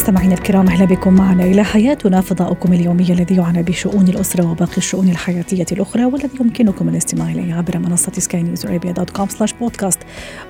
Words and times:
مستمعينا 0.00 0.34
الكرام 0.34 0.68
أهلا 0.68 0.84
بكم 0.84 1.14
معنا. 1.14 1.44
إلى 1.44 1.64
حياتنا 1.64 2.20
فضاؤكم 2.20 2.72
اليومي 2.72 3.12
الذي 3.12 3.36
يعنى 3.36 3.62
بشؤون 3.62 4.08
الأسرة 4.08 4.50
وباقي 4.50 4.76
الشؤون 4.76 5.08
الحياتية 5.08 5.66
الأخرى 5.72 6.04
والذي 6.04 6.30
يمكنكم 6.40 6.88
الاستماع 6.88 7.30
إليه 7.30 7.54
عبر 7.54 7.78
منصة 7.78 8.12
سكاي 8.12 8.42
نيوز 8.42 8.66
عربيه 8.66 8.90
dot 8.90 9.10
com 9.10 9.28
slash 9.28 9.52
بودكاست 9.52 9.98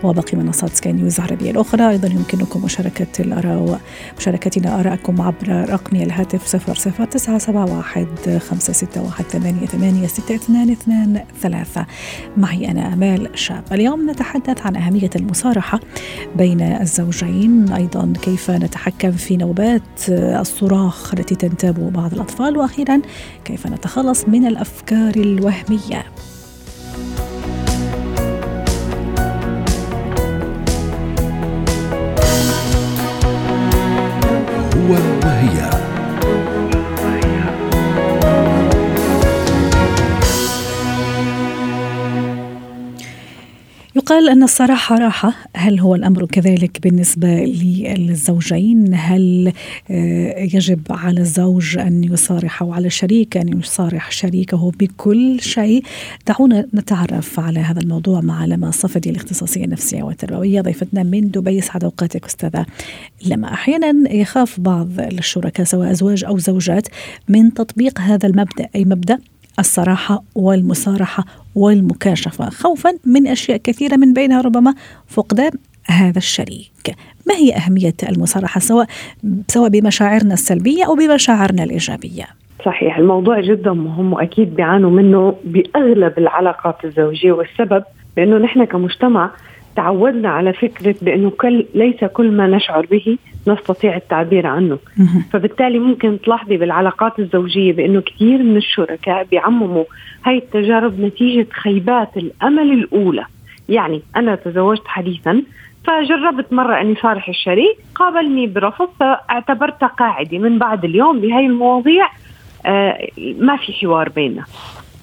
وباقي 0.02 0.38
منصات 0.38 0.70
سكاي 0.70 0.92
نيوز 0.92 1.20
العربيه 1.20 1.50
الأخرى. 1.50 1.88
أيضا 1.88 2.08
يمكنكم 2.08 2.64
مشاركة 2.64 3.06
الآراء 3.20 3.80
مشاركتنا 4.18 4.80
ارائكم 4.80 5.20
عبر 5.20 5.70
رقم 5.70 5.96
الهاتف 5.96 6.56
00971 6.56 8.06
561 8.38 9.28
88 9.30 10.06
622 10.06 11.20
3 11.42 11.86
معي 12.36 12.70
أنا 12.70 12.92
آمال 12.92 13.28
شاب. 13.34 13.64
اليوم 13.72 14.10
نتحدث 14.10 14.66
عن 14.66 14.76
أهمية 14.76 15.10
المصارحة 15.16 15.80
بين 16.36 16.60
الزوجين. 16.60 17.72
أيضا 17.72 18.12
كيف 18.22 18.50
نتحكم 18.50 19.12
في 19.12 19.39
نوبات 19.40 20.08
الصراخ 20.08 21.14
التي 21.14 21.34
تنتاب 21.34 21.92
بعض 21.92 22.14
الأطفال. 22.14 22.56
وأخيرا 22.56 23.00
كيف 23.44 23.66
نتخلص 23.66 24.24
من 24.28 24.46
الأفكار 24.46 25.14
الوهمية؟ 25.16 26.04
يقال 44.20 44.32
أن 44.32 44.42
الصراحة 44.42 44.98
راحة. 44.98 45.34
هل 45.56 45.80
هو 45.80 45.94
الأمر 45.94 46.26
كذلك 46.26 46.82
بالنسبة 46.82 47.28
للزوجين؟ 47.28 48.94
هل 48.94 49.52
آه، 49.90 50.40
يجب 50.40 50.80
على 50.90 51.20
الزوج 51.20 51.78
أن 51.78 52.04
يصارح 52.04 52.62
أو 52.62 52.72
على 52.72 52.86
الشريك 52.86 53.36
أن 53.36 53.60
يصارح 53.60 54.10
شريكه 54.10 54.72
بكل 54.80 55.40
شيء؟ 55.40 55.82
دعونا 56.26 56.66
نتعرف 56.74 57.40
على 57.40 57.60
هذا 57.60 57.80
الموضوع 57.80 58.20
مع 58.20 58.44
لما 58.44 58.70
صفدي 58.70 59.10
الاختصاصية 59.10 59.64
النفسية 59.64 60.02
والتربوية 60.02 60.60
ضيفتنا 60.60 61.02
من 61.02 61.30
دبي. 61.30 61.60
سعد 61.60 61.84
أوقاتك 61.84 62.24
أستاذة 62.24 62.66
لما. 63.26 63.52
أحيانا 63.52 64.12
يخاف 64.12 64.60
بعض 64.60 65.00
الشركاء 65.00 65.66
سواء 65.66 65.90
أزواج 65.90 66.24
أو 66.24 66.38
زوجات 66.38 66.88
من 67.28 67.54
تطبيق 67.54 68.00
هذا 68.00 68.28
المبدأ 68.28 68.68
أي 68.74 68.84
مبدأ؟ 68.84 69.18
الصراحة 69.58 70.22
والمصارحة 70.34 71.24
والمكاشفة 71.54 72.50
خوفا 72.50 72.90
من 73.06 73.26
أشياء 73.26 73.56
كثيرة 73.56 73.96
من 73.96 74.12
بينها 74.12 74.40
ربما 74.40 74.74
فقدان 75.08 75.50
هذا 75.86 76.18
الشريك. 76.18 76.96
ما 77.26 77.34
هي 77.34 77.54
أهمية 77.56 77.94
المصارحة 78.08 78.60
سواء 78.60 78.86
سواء 79.48 79.68
بمشاعرنا 79.70 80.34
السلبية 80.34 80.86
أو 80.86 80.94
بمشاعرنا 80.94 81.64
الإيجابية؟ 81.64 82.24
صحيح 82.64 82.98
الموضوع 82.98 83.40
جدا 83.40 83.72
مهم 83.72 84.12
وأكيد 84.12 84.54
بيعانوا 84.56 84.90
منه 84.90 85.34
بأغلب 85.44 86.18
العلاقات 86.18 86.84
الزوجية 86.84 87.32
والسبب 87.32 87.84
لأنه 88.16 88.38
نحن 88.38 88.64
كمجتمع 88.64 89.30
تعودنا 89.76 90.28
على 90.28 90.52
فكرة 90.52 90.94
بأنه 91.02 91.30
كل 91.30 91.66
ليس 91.74 92.04
كل 92.04 92.30
ما 92.30 92.46
نشعر 92.46 92.86
به 92.86 93.18
نستطيع 93.46 93.96
التعبير 93.96 94.46
عنه. 94.46 94.78
فبالتالي 95.32 95.78
ممكن 95.78 96.20
تلاحظي 96.20 96.56
بالعلاقات 96.56 97.18
الزوجية 97.18 97.72
بأنه 97.72 98.00
كثير 98.00 98.42
من 98.42 98.56
الشركاء 98.56 99.24
بيعمموا 99.30 99.84
هاي 100.24 100.38
التجارب 100.38 101.00
نتيجة 101.00 101.46
خيبات 101.52 102.16
الأمل 102.16 102.72
الأولى. 102.72 103.24
يعني 103.68 104.02
أنا 104.16 104.34
تزوجت 104.34 104.86
حديثا 104.86 105.42
فجربت 105.84 106.52
مرة 106.52 106.80
أني 106.80 106.94
صارح 106.94 107.28
الشريك 107.28 107.76
قابلني 107.94 108.46
برفض 108.46 108.88
فاعتبرتها 109.00 109.86
قاعدة. 109.86 110.38
من 110.38 110.58
بعد 110.58 110.84
اليوم 110.84 111.20
بهاي 111.20 111.46
المواضيع 111.46 112.08
آه 112.66 113.08
ما 113.18 113.56
في 113.56 113.72
حوار 113.72 114.08
بيننا. 114.08 114.44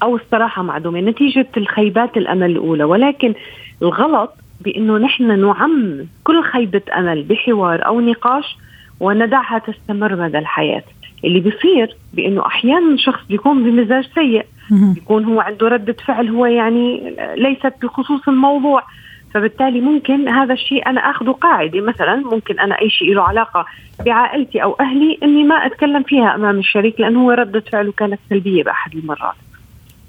أو 0.03 0.16
الصراحة 0.16 0.62
معدومة. 0.62 1.00
نتيجة 1.01 1.47
الخيبات 1.57 2.17
الأمل 2.17 2.51
الأولى. 2.51 2.83
ولكن 2.83 3.33
الغلط 3.81 4.33
بأنه 4.62 4.97
نحن 4.97 5.40
نعم 5.40 6.06
كل 6.23 6.44
خيبة 6.44 6.81
أمل 6.97 7.23
بحوار 7.23 7.85
أو 7.85 8.01
نقاش 8.01 8.57
وندعها 9.00 9.59
تستمر 9.59 10.16
مدى 10.16 10.38
الحياة. 10.38 10.84
اللي 11.23 11.40
بيصير 11.40 11.95
بأنه 12.13 12.45
أحيانا 12.45 12.97
شخص 12.97 13.25
بيكون 13.29 13.63
بمزاج 13.63 14.07
سيء 14.16 14.45
بيكون 14.72 15.25
هو 15.25 15.40
عنده 15.40 15.68
ردة 15.68 15.95
فعل 16.06 16.29
هو 16.29 16.45
يعني 16.45 17.16
ليست 17.35 17.73
بخصوص 17.81 18.28
الموضوع. 18.28 18.84
فبالتالي 19.34 19.81
ممكن 19.81 20.29
هذا 20.29 20.53
الشيء 20.53 20.89
أنا 20.89 21.01
أخذه 21.01 21.31
قاعدة. 21.31 21.81
مثلا 21.81 22.16
ممكن 22.16 22.59
أنا 22.59 22.81
أي 22.81 22.89
شيء 22.89 23.13
له 23.13 23.24
علاقة 23.24 23.66
بعائلتي 24.06 24.63
أو 24.63 24.78
أهلي 24.79 25.18
إني 25.24 25.44
ما 25.44 25.56
أتكلم 25.56 26.03
فيها 26.03 26.35
أمام 26.35 26.59
الشريك 26.59 27.00
لأنه 27.00 27.25
هو 27.25 27.31
ردة 27.31 27.59
فعله 27.59 27.91
كانت 27.91 28.19
سلبية 28.29 28.63
بأحد 28.63 28.95
المرات. 28.95 29.35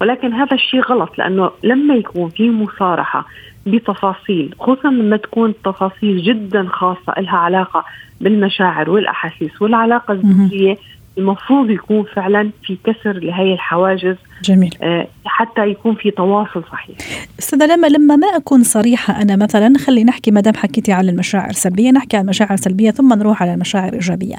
ولكن 0.01 0.33
هذا 0.33 0.55
الشيء 0.55 0.81
غلط 0.81 1.19
لأنه 1.19 1.51
لما 1.63 1.95
يكون 1.95 2.29
في 2.29 2.51
مصارحة 2.51 3.27
بتفاصيل 3.71 4.55
خصوصا 4.59 4.89
لما 4.91 5.17
تكون 5.17 5.55
تفاصيل 5.65 6.23
جدا 6.23 6.69
خاصة 6.69 7.15
لها 7.19 7.37
علاقة 7.37 7.85
بالمشاعر 8.21 8.91
والأحاسيس 8.91 9.63
والعلاقة 9.63 10.13
الزوجيه 10.13 10.77
المفروض 11.19 11.71
يكون 11.71 12.05
فعلا 12.15 12.51
في 12.63 12.79
كسر 12.85 13.13
لهي 13.13 13.53
الحواجز 13.53 14.17
جميل. 14.45 14.75
آه 14.83 15.07
حتى 15.25 15.67
يكون 15.67 15.95
في 15.95 16.11
تواصل 16.11 16.65
صحيح. 16.73 16.97
أستاذة 17.39 17.67
لما 17.67 17.87
لما 17.87 18.17
ما 18.17 18.27
أكون 18.27 18.63
صريحة 18.63 19.23
أنا 19.23 19.37
مثلا 19.37 19.79
خلي 19.79 20.05
نحكي 20.05 20.31
ما 20.31 20.41
دام 20.41 20.55
حكيتي 20.55 20.93
على 20.93 21.11
المشاعر 21.11 21.51
السلبية 21.51 21.91
نحكي 21.91 22.17
عن 22.17 22.23
المشاعر 22.23 22.55
السلبية 22.55 22.91
ثم 22.91 23.15
نروح 23.15 23.43
على 23.43 23.55
المشاعر 23.55 23.89
الإيجابية. 23.89 24.37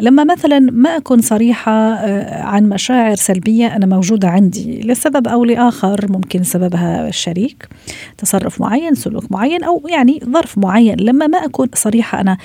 لما 0.00 0.24
مثلا 0.24 0.58
ما 0.58 0.96
أكون 0.96 1.20
صريحة 1.20 1.72
آه 1.72 2.42
عن 2.42 2.68
مشاعر 2.68 3.14
سلبية 3.14 3.76
أنا 3.76 3.86
موجودة 3.86 4.28
عندي 4.28 4.80
لسبب 4.80 5.28
أو 5.28 5.44
لآخر 5.44 6.06
ممكن 6.08 6.42
سببها 6.42 7.08
الشريك 7.08 7.68
تصرف 8.18 8.60
معين 8.60 8.94
سلوك 8.94 9.32
معين 9.32 9.64
أو 9.64 9.82
يعني 9.88 10.20
ظرف 10.24 10.58
معين. 10.58 10.96
لما 11.00 11.26
ما 11.26 11.38
أكون 11.38 11.68
صريحة 11.74 12.20
أنا 12.20 12.36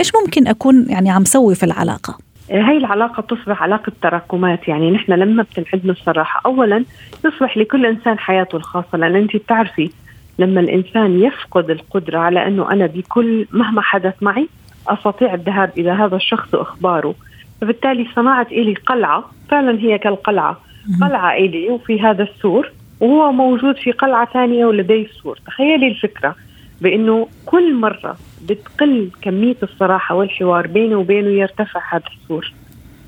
إيش 0.00 0.12
ممكن 0.24 0.46
أكون 0.46 0.86
يعني 0.88 1.10
عم 1.10 1.24
سوي 1.24 1.54
في 1.54 1.62
العلاقة؟ 1.62 2.18
هاي 2.50 2.76
العلاقة 2.76 3.20
تصبح 3.20 3.62
علاقة 3.62 3.92
تراكمات. 4.02 4.68
يعني 4.68 4.90
نحن 4.90 5.12
لما 5.12 5.42
بتنعدنا 5.42 5.92
الصراحة 5.92 6.40
أولا 6.46 6.84
يصبح 7.24 7.56
لكل 7.56 7.86
إنسان 7.86 8.18
حياته 8.18 8.56
الخاصة 8.56 8.98
لأن 8.98 9.16
أنت 9.16 9.36
بتعرفي 9.36 9.90
لما 10.38 10.60
الإنسان 10.60 11.20
يفقد 11.22 11.70
القدرة 11.70 12.18
على 12.18 12.46
أنه 12.46 12.72
أنا 12.72 12.86
بكل 12.86 13.46
مهما 13.52 13.80
حدث 13.82 14.14
معي 14.22 14.48
أستطيع 14.88 15.34
الذهاب 15.34 15.70
إلى 15.78 15.90
هذا 15.90 16.16
الشخص 16.16 16.54
وإخباره. 16.54 17.14
فبالتالي 17.60 18.06
صناعة 18.16 18.46
إلي 18.52 18.74
قلعة 18.74 19.24
فعلا 19.50 19.78
هي 19.78 19.98
كالقلعة. 19.98 20.60
قلعة 21.02 21.32
إلي 21.32 21.68
وفي 21.68 22.00
هذا 22.00 22.22
السور 22.22 22.72
وهو 23.00 23.32
موجود 23.32 23.76
في 23.76 23.92
قلعة 23.92 24.28
ثانية 24.32 24.66
ولديه 24.66 25.06
السور. 25.06 25.38
تخيلي 25.46 25.88
الفكرة 25.88 26.34
بأنه 26.80 27.28
كل 27.46 27.74
مرة 27.74 28.16
بتقل 28.48 29.10
كمية 29.22 29.56
الصراحة 29.62 30.14
والحوار 30.14 30.66
بينه 30.66 30.96
وبينه 30.96 31.28
يرتفع 31.28 31.80
هذا 31.90 32.04
السور. 32.22 32.52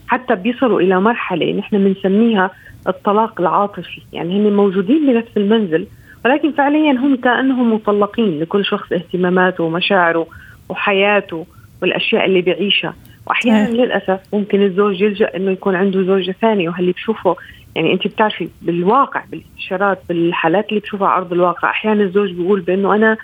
حتى 0.06 0.34
بيصلوا 0.34 0.80
إلى 0.80 1.00
مرحلة 1.00 1.52
نحن 1.52 1.84
بنسميها 1.84 2.50
الطلاق 2.88 3.40
العاطفي. 3.40 4.00
يعني 4.12 4.48
هم 4.48 4.56
موجودين 4.56 5.06
بنفس 5.06 5.36
المنزل 5.36 5.86
ولكن 6.24 6.52
فعليا 6.52 6.92
هم 6.92 7.16
كأنهم 7.16 7.74
مطلقين 7.74 8.40
لكل 8.40 8.64
شخص 8.64 8.92
اهتماماته 8.92 9.64
ومشاعره 9.64 10.26
وحياته 10.68 11.46
والأشياء 11.82 12.24
اللي 12.24 12.40
بيعيشها. 12.42 12.94
واحيانا 13.26 13.68
للأسف 13.68 14.20
ممكن 14.32 14.62
الزوج 14.62 15.00
يلجأ 15.00 15.36
إنه 15.36 15.50
يكون 15.50 15.74
عنده 15.74 16.02
زوجة 16.02 16.34
ثانية 16.40 16.68
وهاللي 16.68 16.92
بشوفه؟ 16.92 17.36
يعني 17.74 17.92
أنت 17.92 18.06
بتعرفي 18.06 18.48
بالواقع 18.62 19.24
بالاستشارات 19.30 19.98
بالحالات 20.08 20.68
اللي 20.68 20.80
بشوفها 20.80 21.08
على 21.08 21.16
أرض 21.16 21.32
الواقع. 21.32 21.70
أحيانا 21.70 22.02
الزوج 22.02 22.32
بيقول 22.32 22.60
بأنه 22.60 22.94
أنا 22.94 23.16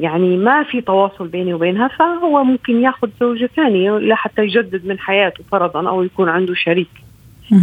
يعني 0.00 0.36
ما 0.36 0.62
في 0.62 0.80
تواصل 0.80 1.28
بيني 1.28 1.54
وبينها 1.54 1.88
فهو 1.88 2.44
ممكن 2.44 2.80
ياخذ 2.82 3.08
زوجة 3.20 3.50
ثانية 3.56 3.98
لحتى 3.98 4.42
يجدد 4.42 4.86
من 4.86 4.98
حياته 4.98 5.44
فرضا 5.52 5.88
أو 5.88 6.02
يكون 6.02 6.28
عنده 6.28 6.54
شريك. 6.54 6.88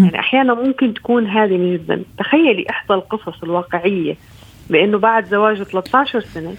يعني 0.04 0.20
أحيانا 0.20 0.54
ممكن 0.54 0.94
تكون 0.94 1.28
هذه 1.28 1.74
جدا 1.74 2.04
تخيلي 2.18 2.66
إحدى 2.70 2.94
القصص 2.94 3.44
الواقعية 3.44 4.16
بأنه 4.70 4.98
بعد 4.98 5.26
زواجه 5.26 5.64
13 5.64 6.20
سنة 6.20 6.54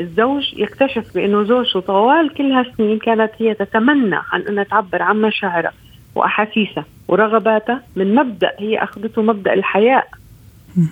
الزوج 0.00 0.54
يكتشف 0.56 1.14
بأنه 1.14 1.42
زوجته 1.44 1.80
طوال 1.80 2.34
كل 2.34 2.52
هالسنين 2.52 2.98
كانت 2.98 3.30
هي 3.38 3.54
تتمنى 3.54 4.16
عن 4.32 4.40
أنها 4.40 4.64
تعبر 4.64 5.02
عن 5.02 5.20
مشاعرها 5.22 5.72
وأحاسيسها 6.14 6.84
ورغباتها 7.08 7.82
من 7.96 8.14
مبدأ 8.14 8.52
هي 8.58 8.78
أخذته 8.78 9.22
مبدأ 9.22 9.52
الحياء. 9.52 10.08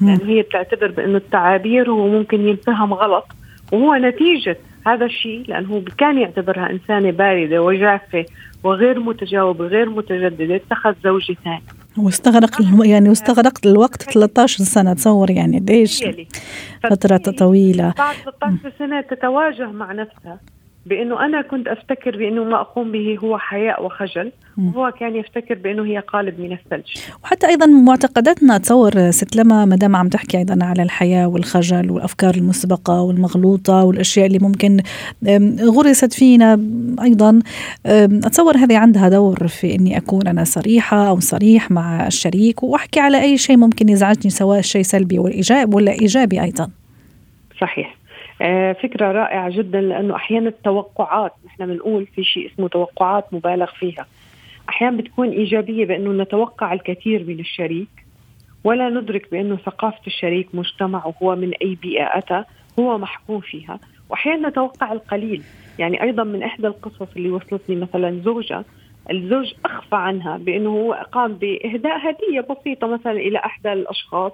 لأنه 0.03 0.25
هي 0.31 0.43
بتعتبر 0.43 0.91
بأنه 0.91 1.17
التعابير 1.17 1.91
هو 1.91 2.09
ممكن 2.09 2.49
ينفهم 2.49 2.94
غلط. 2.94 3.25
وهو 3.72 3.94
نتيجة 3.94 4.56
هذا 4.87 5.05
الشيء 5.05 5.44
لأنه 5.49 5.84
كان 5.99 6.19
يعتبرها 6.19 6.70
إنسانة 6.70 7.11
باردة 7.11 7.62
وجافة 7.62 8.25
وغير 8.64 9.00
متجاوبة 9.00 9.67
غير 9.67 9.90
متجددة 9.90 10.56
اتخذ 10.56 10.94
زوجة 11.05 11.37
ثاني 11.44 11.62
واستغرق 11.99 12.50
يعني 12.84 13.08
واستغرق 13.08 13.58
الوقت 13.67 14.02
13 14.02 14.64
سنة 14.64 14.94
تصور 14.94 15.31
يعني 15.31 15.58
قديش 15.58 16.05
فترة 16.82 17.17
طويلة. 17.38 17.94
بعد 17.99 18.14
13 18.14 18.72
سنة 18.78 19.00
تتواجه 19.00 19.67
مع 19.67 19.93
نفسها. 19.93 20.40
بأنه 20.87 21.25
أنا 21.27 21.43
كنت 21.43 21.69
أفتكر 21.69 22.17
بأنه 22.17 22.44
ما 22.44 22.61
أقوم 22.61 22.93
به 22.93 23.19
هو 23.25 23.38
حياء 23.38 23.85
وخجل 23.85 24.32
وهو 24.59 24.93
كان 25.00 25.17
يفتكر 25.17 25.55
بأنه 25.55 25.85
هي 25.85 25.99
قالب 25.99 26.41
من 26.41 26.53
الثلج. 26.53 26.85
وحتى 27.25 27.47
أيضا 27.47 27.67
معتقداتنا 27.67 28.59
تصور 28.59 29.11
ست 29.11 29.37
لما 29.37 29.65
ما 29.65 29.77
دام 29.77 29.97
عم 29.97 30.09
تحكي 30.09 30.38
أيضا 30.38 30.65
على 30.65 30.82
الحياة 30.82 31.27
والخجل 31.29 31.91
والأفكار 31.91 32.35
المسبقة 32.35 33.03
والمغلوطة 33.03 33.85
والأشياء 33.85 34.27
اللي 34.27 34.38
ممكن 34.38 34.81
غرست 35.61 36.12
فينا 36.12 36.61
أيضا. 37.03 37.38
أتصور 37.87 38.56
هذه 38.56 38.79
عندها 38.79 39.09
دور 39.09 39.49
في 39.49 39.75
إني 39.75 39.97
أكون 39.97 40.26
أنا 40.26 40.44
صريحة 40.44 41.09
أو 41.09 41.21
صريح 41.21 41.71
مع 41.71 42.06
الشريك 42.06 42.62
وأحكي 42.62 43.00
على 43.00 43.23
أي 43.23 43.38
شيء 43.38 43.56
ممكن 43.56 43.88
يزعجني 43.88 44.31
سواء 44.31 44.61
شيء 44.61 44.83
سلبي 44.83 45.19
وايجابي 45.19 45.76
ولا 45.76 45.93
ايجابي 45.93 46.43
أيضا. 46.43 46.71
صحيح. 47.61 48.00
آه، 48.40 48.72
فكرة 48.72 49.12
رائعة 49.12 49.50
جدا 49.50 49.81
لأنه 49.81 50.16
أحيانا 50.16 50.48
التوقعات 50.48 51.32
نحن 51.46 51.66
بنقول 51.66 52.06
في 52.06 52.25
شيء 52.25 52.46
اسمه 52.52 52.69
توقعات 52.69 53.34
مبالغ 53.34 53.70
فيها. 53.78 54.06
أحيانا 54.69 54.96
بتكون 54.96 55.28
إيجابية 55.31 55.87
بأنه 55.87 56.22
نتوقع 56.22 56.72
الكثير 56.72 57.25
من 57.25 57.40
الشريك 57.40 58.06
ولا 58.64 58.88
ندرك 58.88 59.31
بأنه 59.32 59.56
ثقافة 59.56 60.00
الشريك 60.06 60.54
مجتمعه 60.54 61.14
هو 61.22 61.37
من 61.37 61.52
أي 61.62 61.75
بيئة 61.75 62.19
أتى 62.19 62.44
هو 62.78 62.98
محكوم 62.98 63.40
فيها. 63.40 63.81
وأحيانا 64.10 64.48
نتوقع 64.48 64.92
القليل. 64.92 65.44
يعني 65.78 66.02
أيضا 66.02 66.25
من 66.25 66.42
إحدى 66.42 66.66
القصص 66.66 67.08
اللي 67.16 67.31
وصلتني 67.31 67.76
مثلا 67.76 68.20
زوجة 68.25 68.64
الزوج 69.10 69.52
أخفى 69.64 69.96
عنها 69.96 70.37
بأنه 70.37 70.70
هو 70.70 70.92
قام 71.12 71.34
بإهداء 71.34 71.98
هدية 71.98 72.40
بسيطة 72.40 72.87
مثلا 72.87 73.12
إلى 73.12 73.38
أحدى 73.38 73.72
الأشخاص. 73.72 74.32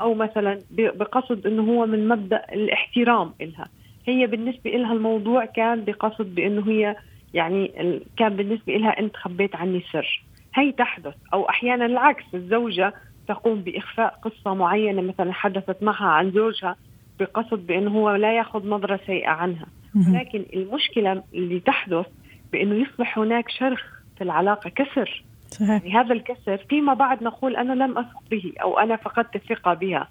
أو 0.00 0.14
مثلا 0.14 0.60
بقصد 0.70 1.46
أنه 1.46 1.62
هو 1.62 1.86
من 1.86 2.08
مبدأ 2.08 2.44
الاحترام 2.52 3.32
إلها. 3.40 3.68
هي 4.06 4.26
بالنسبة 4.26 4.70
لها 4.70 4.92
الموضوع 4.92 5.44
كان 5.44 5.84
بقصد 5.84 6.34
بأنه 6.34 6.68
هي 6.68 6.96
يعني 7.34 7.72
كان 8.16 8.36
بالنسبة 8.36 8.72
لها 8.72 8.98
أنت 8.98 9.16
خبيت 9.16 9.56
عني 9.56 9.82
سر. 9.92 10.24
هي 10.54 10.72
تحدث. 10.72 11.14
أو 11.34 11.48
أحيانا 11.48 11.86
العكس 11.86 12.24
الزوجة 12.34 12.94
تقوم 13.28 13.60
بإخفاء 13.60 14.18
قصة 14.22 14.54
معينة 14.54 15.02
مثلا 15.02 15.32
حدثت 15.32 15.82
معها 15.82 16.06
عن 16.08 16.30
زوجها 16.30 16.76
بقصد 17.20 17.66
بأنه 17.66 17.90
هو 17.90 18.14
لا 18.14 18.36
يأخذ 18.36 18.68
نظرة 18.68 19.00
سيئة 19.06 19.28
عنها. 19.28 19.66
لكن 20.14 20.44
المشكلة 20.54 21.22
اللي 21.34 21.60
تحدث 21.60 22.06
بأنه 22.52 22.74
يصبح 22.74 23.18
هناك 23.18 23.48
شرخ 23.48 23.82
في 24.18 24.24
العلاقة 24.24 24.70
كسر. 24.70 25.24
صحيح. 25.60 25.70
يعني 25.70 25.92
هذا 25.92 26.12
الكسر 26.12 26.66
فيما 26.68 26.94
بعد 26.94 27.22
نقول 27.22 27.56
أنا 27.56 27.72
لم 27.72 27.98
أثق 27.98 28.22
به 28.30 28.52
أو 28.62 28.78
أنا 28.78 28.96
فقدت 28.96 29.36
الثقة 29.36 29.74
بها. 29.74 30.08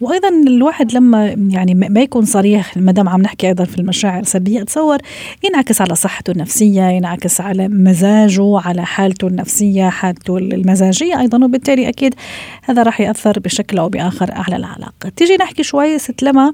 وأيضا 0.00 0.28
الواحد 0.28 0.94
لما 0.94 1.36
يعني 1.50 1.74
ما 1.74 2.00
يكون 2.00 2.24
صريح 2.24 2.76
ما 2.76 2.92
دام 2.92 3.08
عم 3.08 3.22
نحكي 3.22 3.48
أيضا 3.48 3.64
في 3.64 3.78
المشاعر 3.78 4.20
السلبية 4.20 4.62
اتصور 4.62 4.98
ينعكس 5.44 5.80
على 5.80 5.94
صحته 5.94 6.30
النفسية 6.30 6.82
ينعكس 6.82 7.40
على 7.40 7.68
مزاجه 7.68 8.60
على 8.64 8.86
حالته 8.86 9.26
النفسية 9.26 9.88
حالته 9.88 10.38
المزاجية 10.38 11.20
أيضا. 11.20 11.44
وبالتالي 11.44 11.88
أكيد 11.88 12.14
هذا 12.64 12.82
راح 12.82 13.00
يأثر 13.00 13.40
بشكل 13.40 13.78
أو 13.78 13.88
بآخر 13.88 14.30
على 14.32 14.56
العلاقة. 14.56 15.08
تيجي 15.16 15.36
نحكي 15.36 15.62
شوي 15.62 15.98
ست 15.98 16.22
لما 16.22 16.52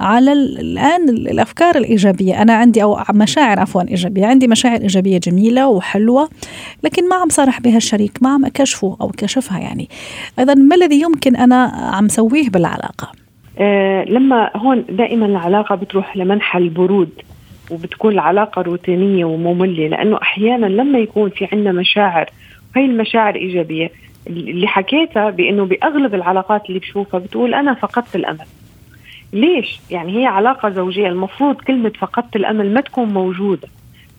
على 0.00 0.32
الآن 0.32 1.08
الأفكار 1.08 1.76
الإيجابية. 1.76 2.42
أنا 2.42 2.54
عندي 2.54 2.82
أو 2.82 3.00
مشاعر 3.10 3.60
عفوا 3.60 3.82
إيجابية. 3.82 4.26
عندي 4.26 4.48
مشاعر 4.48 4.80
إيجابية 4.80 5.18
جميلة 5.18 5.68
وحلوة 5.68 6.28
لكن 6.84 7.08
ما 7.08 7.16
عم 7.16 7.28
صارح 7.28 7.60
بها 7.60 7.79
الشريك 7.80 8.22
ما 8.22 8.28
عم 8.34 8.44
أكشفه 8.44 8.96
أو 9.00 9.08
كشفها 9.08 9.58
يعني. 9.58 9.88
أيضا 10.38 10.54
ما 10.54 10.76
الذي 10.76 11.00
يمكن 11.00 11.36
أنا 11.36 11.64
عم 11.94 12.08
سويه 12.08 12.48
بالعلاقة؟ 12.50 13.12
آه 13.58 14.04
لما 14.04 14.50
هون 14.56 14.84
دائما 14.88 15.26
العلاقة 15.26 15.74
بتروح 15.74 16.16
لمنحى 16.16 16.58
البرود 16.58 17.10
وبتكون 17.70 18.12
العلاقة 18.12 18.62
روتينية 18.62 19.24
ومملة 19.24 19.88
لأنه 19.88 20.18
أحيانا 20.22 20.66
لما 20.66 20.98
يكون 20.98 21.30
في 21.30 21.48
عندنا 21.52 21.72
مشاعر 21.72 22.30
وهي 22.76 22.84
المشاعر 22.84 23.34
إيجابية 23.34 23.90
اللي 24.26 24.66
حكيتها 24.66 25.30
بأنه 25.30 25.64
بأغلب 25.64 26.14
العلاقات 26.14 26.68
اللي 26.68 26.78
بشوفها 26.78 27.20
بتقول 27.20 27.54
أنا 27.54 27.74
فقدت 27.74 28.16
الأمل. 28.16 28.46
ليش؟ 29.32 29.80
يعني 29.90 30.18
هي 30.20 30.26
علاقة 30.26 30.70
زوجية 30.70 31.08
المفروض 31.08 31.54
كلمة 31.56 31.92
فقدت 31.98 32.36
الأمل 32.36 32.74
ما 32.74 32.80
تكون 32.80 33.08
موجودة. 33.08 33.68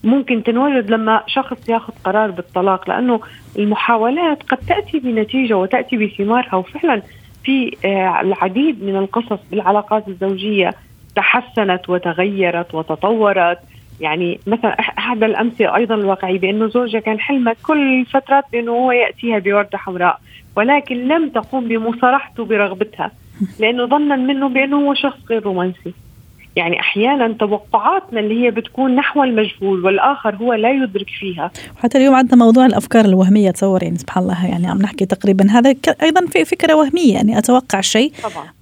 ممكن 0.04 0.42
تنوجد 0.42 0.90
لما 0.90 1.22
شخص 1.26 1.68
ياخذ 1.68 1.92
قرار 2.04 2.30
بالطلاق 2.30 2.88
لأنه 2.88 3.20
المحاولات 3.58 4.42
قد 4.42 4.58
تأتي 4.68 4.98
بنتيجة 4.98 5.56
وتأتي 5.56 5.96
بثمارها 5.96 6.54
وفعلا 6.54 7.02
في 7.44 7.76
آه، 7.84 8.20
العديد 8.20 8.84
من 8.84 8.96
القصص 8.96 9.38
بالعلاقات 9.50 10.08
الزوجية 10.08 10.70
تحسنت 11.16 11.88
وتغيرت 11.88 12.74
وتطورت. 12.74 13.58
يعني 14.00 14.40
مثلا 14.46 14.80
أحد 14.80 15.24
الأمثلة 15.24 15.76
أيضا 15.76 15.94
الواقعي 15.94 16.38
بأنه 16.38 16.66
زوجها 16.66 17.00
كان 17.00 17.20
حلمها 17.20 17.54
كل 17.62 18.04
فترات 18.04 18.44
بأنه 18.52 18.72
هو 18.72 18.92
يأتيها 18.92 19.38
بوردة 19.38 19.78
حمراء 19.78 20.20
ولكن 20.56 21.08
لم 21.08 21.28
تقوم 21.28 21.68
بمصارحته 21.68 22.44
برغبتها 22.44 23.10
لأنه 23.60 23.86
ظنا 23.86 24.16
منه 24.16 24.48
بأنه 24.48 24.76
هو 24.76 24.94
شخص 24.94 25.18
غير 25.30 25.42
رومانسي. 25.42 25.94
يعني 26.56 26.80
أحيانا 26.80 27.32
توقعاتنا 27.32 28.20
اللي 28.20 28.44
هي 28.44 28.50
بتكون 28.50 28.94
نحو 28.94 29.24
المجهول 29.24 29.84
والآخر 29.84 30.34
هو 30.36 30.54
لا 30.54 30.70
يدرك 30.70 31.10
فيها. 31.20 31.50
حتى 31.78 31.98
اليوم 31.98 32.14
عندنا 32.14 32.44
موضوع 32.44 32.66
الأفكار 32.66 33.04
الوهمية 33.04 33.50
تصور 33.50 33.82
يعني 33.82 33.98
سبحان 33.98 34.22
الله 34.22 34.46
يعني 34.46 34.66
عم 34.66 34.78
نحكي 34.78 35.06
تقريبا 35.06 35.50
هذا 35.50 35.74
أيضا 36.02 36.26
في 36.26 36.44
فكرة 36.44 36.74
وهمية 36.74 37.14
يعني 37.14 37.38
أتوقع 37.38 37.80
شيء 37.80 38.12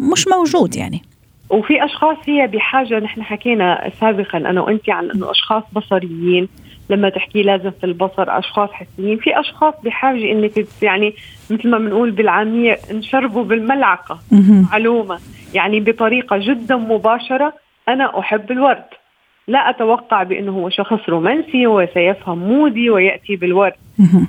مش 0.00 0.28
موجود 0.28 0.76
يعني. 0.76 1.02
وفي 1.50 1.84
أشخاص 1.84 2.16
هي 2.26 2.46
بحاجة 2.46 2.98
نحن 2.98 3.22
حكينا 3.22 3.90
سابقا 4.00 4.38
أنا 4.38 4.60
وانت 4.60 4.90
عن 4.90 5.10
إنه 5.10 5.30
أشخاص 5.30 5.62
بصريين 5.72 6.48
لما 6.90 7.08
تحكي 7.08 7.42
لازم 7.42 7.70
في 7.70 7.84
البصر 7.84 8.38
أشخاص 8.38 8.70
حسيين. 8.72 9.18
في 9.18 9.40
أشخاص 9.40 9.74
بحاجة 9.84 10.32
إنك 10.32 10.66
يعني 10.82 11.14
مثل 11.50 11.68
ما 11.68 11.78
بنقول 11.78 12.10
بالعامية 12.10 12.78
نشربوا 12.92 13.44
بالملعقة 13.44 14.18
معلومة 14.70 15.18
يعني 15.54 15.80
بطريقة 15.80 16.36
جدا 16.38 16.76
مباشرة 16.76 17.52
أنا 17.92 18.18
أحب 18.18 18.50
الورد. 18.50 18.84
لا 19.48 19.70
أتوقع 19.70 20.22
بأنه 20.22 20.52
هو 20.52 20.68
شخص 20.68 21.08
رومانسي 21.08 21.66
وسيفهم 21.66 22.38
مودي 22.38 22.90
ويأتي 22.90 23.36
بالورد. 23.36 23.72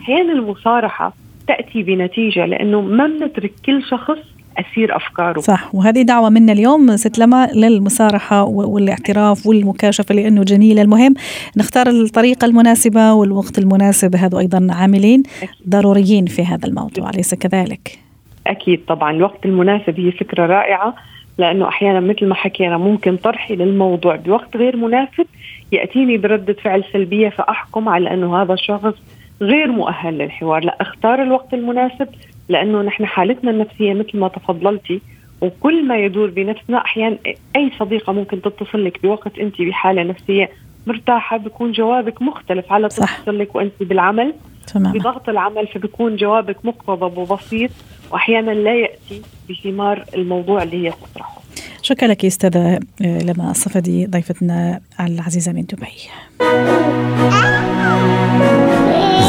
أحيانا 0.01 0.33
المصارحة 0.33 1.13
تأتي 1.47 1.83
بنتيجة 1.83 2.45
لأنه 2.45 2.81
ما 2.81 3.07
بنترك 3.07 3.51
كل 3.65 3.83
شخص 3.83 4.17
أسير 4.57 4.95
أفكاره. 4.95 5.39
صح. 5.39 5.75
وهذه 5.75 6.01
دعوة 6.01 6.29
منا 6.29 6.53
اليوم 6.53 6.97
ست 6.97 7.19
لما 7.19 7.47
للمصارحة 7.55 8.43
والاعتراف 8.43 9.47
والمكاشفة 9.47 10.15
لأنه 10.15 10.43
جميلة 10.43 10.81
المهم 10.81 11.13
نختار 11.57 11.87
الطريقة 11.87 12.45
المناسبة 12.45 13.13
والوقت 13.13 13.59
المناسب. 13.59 14.15
هذا 14.15 14.39
أيضا 14.39 14.67
عاملين 14.69 15.23
ضروريين 15.69 16.25
في 16.25 16.41
هذا 16.45 16.67
الموضوع 16.67 17.09
أليس 17.09 17.35
كذلك؟ 17.35 17.99
أكيد 18.47 18.85
طبعا. 18.87 19.11
الوقت 19.11 19.45
المناسب 19.45 19.99
هي 19.99 20.11
فكرة 20.11 20.45
رائعة. 20.45 20.95
لأنه 21.41 21.67
أحيانا 21.67 21.99
مثل 21.99 22.25
ما 22.25 22.35
حكينا 22.35 22.77
ممكن 22.77 23.17
طرحي 23.17 23.55
للموضوع 23.55 24.15
بوقت 24.15 24.57
غير 24.57 24.75
مناسب 24.75 25.25
يأتيني 25.71 26.17
برده 26.17 26.53
فعل 26.53 26.83
سلبية 26.93 27.29
فأحكم 27.29 27.89
على 27.89 28.13
أنه 28.13 28.41
هذا 28.41 28.53
الشخص 28.53 28.93
غير 29.41 29.71
مؤهل 29.71 30.17
للحوار، 30.17 30.63
لا 30.63 30.77
أختار 30.81 31.21
الوقت 31.21 31.53
المناسب 31.53 32.07
لأنه 32.49 32.81
نحن 32.81 33.05
حالتنا 33.05 33.51
النفسية 33.51 33.93
مثل 33.93 34.19
ما 34.19 34.27
تفضلتي 34.27 35.01
وكل 35.41 35.87
ما 35.87 35.97
يدور 35.97 36.29
بنفسنا 36.29 36.77
أحيانا 36.77 37.17
أي 37.55 37.71
صديقة 37.79 38.13
ممكن 38.13 38.41
تتصل 38.41 38.85
لك 38.85 39.01
بوقت 39.03 39.39
أنت 39.39 39.61
بحالة 39.61 40.03
نفسية 40.03 40.49
مرتاحة 40.87 41.37
بيكون 41.37 41.71
جوابك 41.71 42.21
مختلف 42.21 42.71
على 42.71 42.87
تتصل 42.87 43.39
لك 43.39 43.55
وأنت 43.55 43.73
بالعمل. 43.83 44.33
تمام. 44.73 44.93
بضغط 44.93 45.29
العمل 45.29 45.67
فبيكون 45.67 46.15
جوابك 46.15 46.65
مقتضب 46.65 47.17
وبسيط. 47.17 47.71
وأحيانا 48.11 48.51
لا 48.51 48.75
يأتي 48.75 49.21
بثمار 49.49 50.05
الموضوع 50.15 50.63
اللي 50.63 50.87
هي 50.87 50.91
تطرحه. 50.91 51.41
شكرا 51.81 52.07
لك 52.07 52.25
أستاذة 52.25 52.79
آه، 53.01 53.19
لما 53.19 53.51
الصفدي 53.51 54.05
ضيفتنا 54.05 54.79
العزيزة 54.99 55.51
من 55.51 55.65
دبي. 55.65 55.87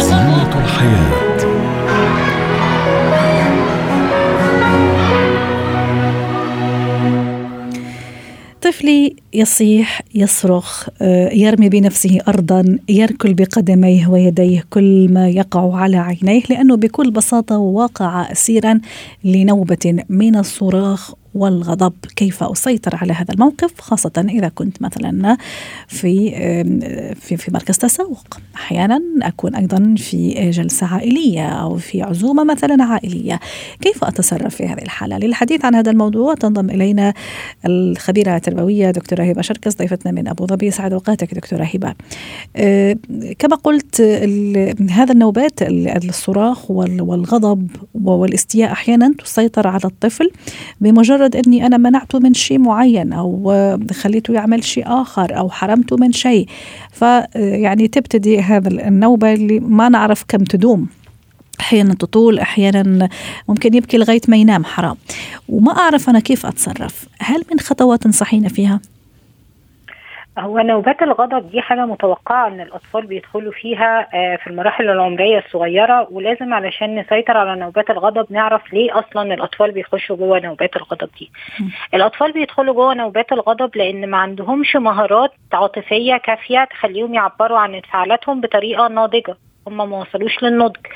زينة 0.03 0.65
الحياة 0.65 1.23
طفلي 8.63 9.17
يصيح 9.33 10.02
يصرخ 10.15 10.89
آه، 11.03 11.33
يرمي 11.33 11.69
بنفسه 11.69 12.19
ارضا 12.29 12.79
يركل 12.89 13.35
بقدميه 13.35 14.09
ويديه 14.09 14.65
كل 14.71 15.09
ما 15.13 15.29
يقع 15.29 15.77
على 15.77 15.97
عينيه 15.97 16.43
لأنه 16.51 16.77
بكل 16.77 17.11
بساطة 17.11 17.59
وقع 17.59 18.33
اسيرا 18.33 18.81
لنوبة 19.25 20.05
من 20.09 20.37
الصراخ 20.37 21.15
والغضب 21.35 21.93
كيف 22.17 22.43
أسيطر 22.43 22.97
على 22.97 23.13
هذا 23.13 23.35
الموقف 23.35 23.81
خاصة 23.81 24.27
إذا 24.29 24.49
كنت 24.49 24.83
مثلا 24.83 25.37
في 25.89 26.31
في 27.15 27.37
في 27.37 27.51
مركز 27.51 27.79
تسوق. 27.79 28.39
أحيانا 28.55 29.01
أكون 29.23 29.55
أيضا 29.55 29.95
في 29.99 30.51
جلسة 30.51 30.87
عائلية 30.87 31.49
أو 31.49 31.77
في 31.77 32.03
عزومة 32.03 32.45
مثلا 32.45 32.85
عائلية. 32.85 33.41
كيف 33.81 34.05
أتصرف 34.05 34.55
في 34.55 34.67
هذه 34.67 34.83
الحالة؟ 34.83 35.19
للحديث 35.19 35.65
عن 35.65 35.75
هذا 35.75 35.91
الموضوع 35.91 36.35
تنضم 36.35 36.71
إلينا 36.71 37.15
الخبيرة 37.67 38.37
التربوية 38.37 38.91
دكتورة 38.91 39.23
هبة 39.23 39.43
شركس 39.43 39.77
ضيفتنا 39.77 40.13
من 40.13 40.29
أبو 40.29 40.47
ظبي. 40.47 40.71
سعد 40.71 40.93
أوقاتك 40.93 41.35
دكتورة 41.35 41.65
هبة. 41.65 41.95
أه، 42.57 42.97
كما 43.39 43.57
قلت 43.57 44.01
هذا 44.91 45.13
النوبات 45.13 45.53
الصراخ 45.63 46.71
والغضب 46.71 47.71
والإستياء 47.95 48.73
أحيانا 48.73 49.15
تسيطر 49.25 49.69
على 49.69 49.85
الطفل 49.85 50.31
بمجرد 50.81 51.22
أني 51.27 51.67
أنا 51.67 51.77
منعته 51.77 52.19
من 52.19 52.35
شيء 52.35 52.59
معين 52.59 53.13
أو 53.13 53.53
خليته 53.93 54.35
يعمل 54.35 54.65
شيء 54.65 54.85
آخر 54.87 55.39
أو 55.39 55.51
حرمته 55.51 55.97
من 55.97 56.13
شيء. 56.13 56.47
فيعني 56.93 57.89
تبتدي 57.89 58.41
هذا 58.41 58.69
النوبة 58.69 59.33
اللي 59.33 59.61
ما 59.61 59.89
نعرف 59.89 60.25
كم 60.29 60.45
تدوم. 60.45 60.87
أحيانا 61.61 61.95
تطول 61.95 62.39
أحيانا 62.39 63.09
ممكن 63.49 63.75
يبكي 63.75 63.99
لغاية 63.99 64.21
ما 64.29 64.37
ينام 64.37 64.65
حرام. 64.65 64.97
وما 65.49 65.73
أعرف 65.73 66.11
أنا 66.11 66.21
كيف 66.21 66.47
أتصرف. 66.47 67.07
هل 67.19 67.45
من 67.53 67.61
خطوات 67.61 68.03
تنصحينا 68.03 68.49
فيها؟ 68.49 68.81
هو 70.39 70.59
نوبات 70.59 71.03
الغضب 71.03 71.51
دي 71.51 71.61
حاجة 71.61 71.87
متوقعة 71.87 72.49
إن 72.49 72.61
الأطفال 72.61 73.07
بيدخلوا 73.07 73.53
فيها 73.53 74.09
آه، 74.15 74.37
في 74.37 74.47
المراحل 74.47 74.91
العمرية 74.91 75.39
الصغيرة 75.39 76.09
ولازم 76.11 76.55
علشان 76.55 76.99
نسيطر 76.99 77.37
على 77.37 77.61
نوبات 77.61 77.91
الغضب 77.91 78.27
نعرف 78.33 78.73
ليه 78.73 78.99
أصلا 78.99 79.35
الأطفال 79.35 79.71
بيخشوا 79.73 80.17
جوه 80.17 80.39
نوبات 80.41 80.77
الغضب 80.77 81.09
دي. 81.19 81.31
الأطفال 81.95 82.33
بيدخلوا 82.33 82.75
جوه 82.75 82.95
نوبات 82.95 83.33
الغضب 83.33 83.77
لأن 83.77 84.11
ما 84.11 84.19
عندهمش 84.19 84.77
مهارات 84.77 85.31
عاطفية 85.53 86.17
كافية 86.17 86.65
تخليهم 86.65 87.15
يعبروا 87.15 87.59
عن 87.59 87.75
انفعالاتهم 87.75 88.41
بطريقة 88.41 88.89
ناضجة. 88.89 89.37
هم 89.67 89.91
ما 89.91 89.97
وصلوش 89.99 90.43
للنضج. 90.43 90.87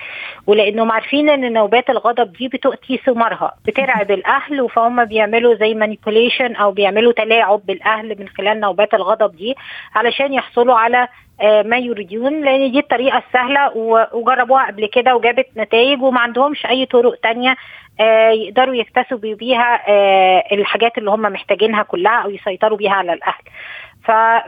ولانهم 0.46 0.92
عارفين 0.92 1.28
إن 1.28 1.52
نوبات 1.52 1.90
الغضب 1.90 2.32
دي 2.32 2.48
بتؤتي 2.48 2.96
ثمارها 2.96 3.54
بترعب 3.66 4.10
الاهل 4.10 4.68
فهم 4.70 5.04
بيعملوا 5.04 5.54
زي 5.54 5.74
مانيبوليشن 5.74 6.56
أو 6.56 6.70
بيعملوا 6.70 7.12
تلاعب 7.12 7.60
بالأهل 7.66 8.16
من 8.18 8.28
خلال 8.28 8.60
نوبات 8.60 8.94
الغضب 8.94 9.36
دي 9.36 9.54
علشان 9.94 10.32
يحصلوا 10.32 10.74
على 10.74 11.08
آه، 11.40 11.62
ما 11.62 11.78
يريدون 11.78 12.44
لأن 12.44 12.72
دي 12.72 12.78
الطريقة 12.78 13.18
السهلة 13.28 13.76
وجربوها 14.12 14.66
قبل 14.66 14.86
كده 14.86 15.16
وجابت 15.16 15.46
نتائج 15.56 16.02
وما 16.02 16.20
عندهمش 16.20 16.66
أي 16.66 16.86
طرق 16.86 17.14
تانية 17.22 17.56
آه، 18.00 18.30
يقدروا 18.30 18.74
يكتسبوا 18.74 19.34
بيها 19.34 19.82
آه، 19.88 20.44
الحاجات 20.52 20.98
اللي 20.98 21.10
هم 21.10 21.22
محتاجينها 21.22 21.82
كلها 21.82 22.22
أو 22.24 22.30
يسيطروا 22.30 22.78
بيها 22.78 22.92
على 22.92 23.12
الأهل. 23.12 23.42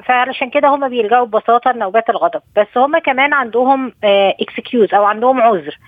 فعلشان 0.04 0.50
كده 0.50 0.68
هم 0.68 0.88
بيلجأوا 0.88 1.26
ببساطة 1.26 1.72
لنوبات 1.72 2.10
الغضب. 2.10 2.40
بس 2.56 2.66
هم 2.76 2.98
كمان 2.98 3.32
عندهم 3.32 3.92
اكسكيوز 4.40 4.94
أو 4.94 5.04
عندهم 5.04 5.40
عذر. 5.40 5.78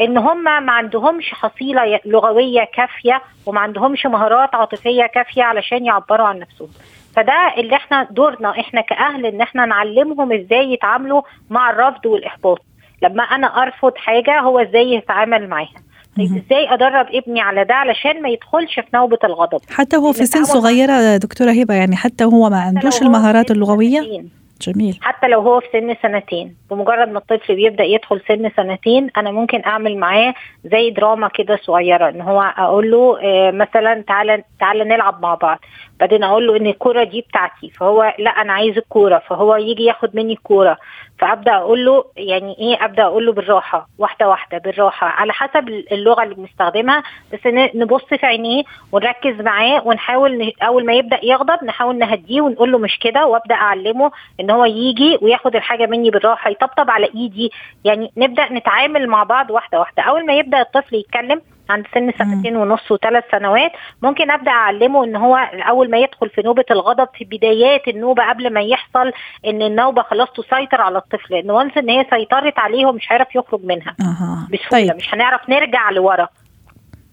إن 0.00 0.18
هم 0.18 0.44
ما 0.44 0.72
عندهمش 0.72 1.34
حصيلة 1.34 2.00
لغوية 2.04 2.64
كافية 2.74 3.22
وما 3.46 3.60
عندهمش 3.60 4.06
مهارات 4.06 4.54
عاطفية 4.54 5.06
كافية 5.06 5.42
علشان 5.42 5.84
يعبروا 5.86 6.26
عن 6.26 6.38
نفسهم. 6.38 6.68
فده 7.16 7.54
اللي 7.58 7.76
إحنا 7.76 8.06
دورنا 8.10 8.50
إحنا 8.60 8.80
كأهل 8.80 9.26
إن 9.26 9.40
إحنا 9.40 9.66
نعلمهم 9.66 10.32
إزاي 10.32 10.72
يتعاملوا 10.72 11.22
مع 11.50 11.70
الرفض 11.70 12.06
والإحباط. 12.06 12.58
لما 13.02 13.22
أنا 13.22 13.62
أرفض 13.62 13.96
حاجة 13.96 14.40
هو 14.40 14.58
إزاي 14.58 14.92
يتعامل 14.92 15.48
معاها. 15.48 15.82
طيب 16.16 16.26
إزاي 16.26 16.74
أدرب 16.74 17.06
ابني 17.12 17.40
على 17.40 17.64
ده 17.64 17.74
علشان 17.74 18.22
ما 18.22 18.28
يدخلش 18.28 18.74
في 18.74 18.86
نوبة 18.94 19.18
الغضب؟ 19.24 19.60
حتى 19.70 19.96
هو 19.96 20.12
في 20.12 20.26
سن 20.26 20.44
صغيرة 20.44 21.16
دكتورة 21.16 21.50
هبة 21.50 21.74
يعني 21.74 21.96
حتى 21.96 22.24
هو 22.24 22.50
ما 22.50 22.60
عندوش 22.60 23.02
المهارات 23.02 23.50
اللغوية؟ 23.50 24.24
جميل. 24.60 24.98
حتى 25.02 25.28
لو 25.28 25.40
هو 25.40 25.60
في 25.60 25.66
سن 25.72 25.96
سنتين. 26.02 26.56
بمجرد 26.70 27.08
ما 27.08 27.18
الطفل 27.18 27.54
بيبدأ 27.54 27.84
يدخل 27.84 28.20
سن 28.28 28.50
سنتين 28.56 29.10
أنا 29.16 29.30
ممكن 29.30 29.62
أعمل 29.66 29.98
معاه 29.98 30.34
زي 30.64 30.90
دراما 30.90 31.28
كده 31.28 31.58
صغيرة 31.64 32.08
إن 32.08 32.20
هو 32.20 32.40
أقول 32.58 32.90
له 32.90 33.18
آه 33.22 33.50
مثلا 33.50 34.04
تعالى 34.08 34.44
تعالى 34.60 34.84
نلعب 34.84 35.22
مع 35.22 35.34
بعض. 35.34 35.58
بعدين 36.00 36.24
أقول 36.24 36.46
له 36.46 36.56
إن 36.56 36.66
الكورة 36.66 37.04
دي 37.04 37.20
بتاعتي 37.20 37.70
فهو 37.70 38.14
لا 38.18 38.30
أنا 38.30 38.52
عايز 38.52 38.78
الكورة 38.78 39.18
فهو 39.18 39.56
يجي 39.56 39.84
ياخد 39.84 40.16
مني 40.16 40.32
الكورة. 40.32 40.78
فأبدأ 41.18 41.56
أقول 41.56 41.84
له 41.84 42.04
يعني 42.16 42.56
إيه 42.58 42.84
أبدأ 42.84 43.02
أقول 43.02 43.26
له 43.26 43.32
بالراحة 43.32 43.88
واحدة 43.98 44.28
واحدة 44.28 44.58
بالراحة 44.58 45.06
على 45.06 45.32
حسب 45.32 45.68
اللغة 45.68 46.22
اللي 46.22 46.34
بنستخدمها. 46.34 47.02
بس 47.32 47.40
نبص 47.74 48.04
في 48.04 48.26
عينيه 48.26 48.62
ونركز 48.92 49.40
معاه 49.40 49.86
ونحاول 49.86 50.52
أول 50.62 50.86
ما 50.86 50.92
يبدأ 50.92 51.18
يغضب 51.22 51.64
نحاول 51.64 51.98
نهديه 51.98 52.40
ونقول 52.40 52.72
له 52.72 52.78
مش 52.78 52.98
كده 52.98 53.26
وأبدأ 53.26 53.54
أعلمه 53.54 54.10
إن 54.40 54.50
هو 54.50 54.64
يجي 54.64 55.18
وياخد 55.22 55.56
الحاجة 55.56 55.86
مني 55.86 56.10
بالراحة 56.10 56.50
يطبطب 56.50 56.90
على 56.90 57.10
إيدي. 57.14 57.50
يعني 57.84 58.12
نبدأ 58.16 58.52
نتعامل 58.52 59.06
مع 59.08 59.22
بعض 59.22 59.50
واحدة 59.50 59.78
واحدة. 59.78 60.02
أول 60.02 60.26
ما 60.26 60.32
يبدأ 60.34 60.60
الطفل 60.60 60.96
يتكلم 60.96 61.42
عند 61.70 61.86
سن 61.94 62.12
سنتين 62.18 62.56
ونص 62.56 62.90
وثلاث 62.90 63.24
سنوات 63.30 63.72
ممكن 64.02 64.30
أبدأ 64.30 64.50
أعلمه 64.50 65.04
إن 65.04 65.16
هو 65.16 65.36
أول 65.68 65.90
ما 65.90 65.98
يدخل 65.98 66.28
في 66.28 66.42
نوبة 66.42 66.64
الغضب 66.70 67.08
في 67.14 67.24
بدايات 67.24 67.88
النوبة 67.88 68.28
قبل 68.28 68.52
ما 68.52 68.60
يحصل 68.60 69.12
إن 69.46 69.62
النوبة 69.62 70.02
خلاص 70.02 70.28
تسيطر 70.32 70.80
على 70.80 70.98
الطفل 70.98 71.34
لأن 71.34 71.50
وانس 71.50 71.76
إن 71.76 71.90
هي 71.90 72.06
سيطرت 72.10 72.58
عليه 72.58 72.84
هو 72.84 72.92
مش 72.92 73.12
هيعرف 73.12 73.34
يخرج 73.34 73.64
منها 73.64 73.94
أه. 74.00 74.46
بسهولة 74.52 74.88
طيب. 74.88 74.96
مش 74.96 75.14
هنعرف 75.14 75.48
نرجع 75.48 75.90
لورا 75.90 76.28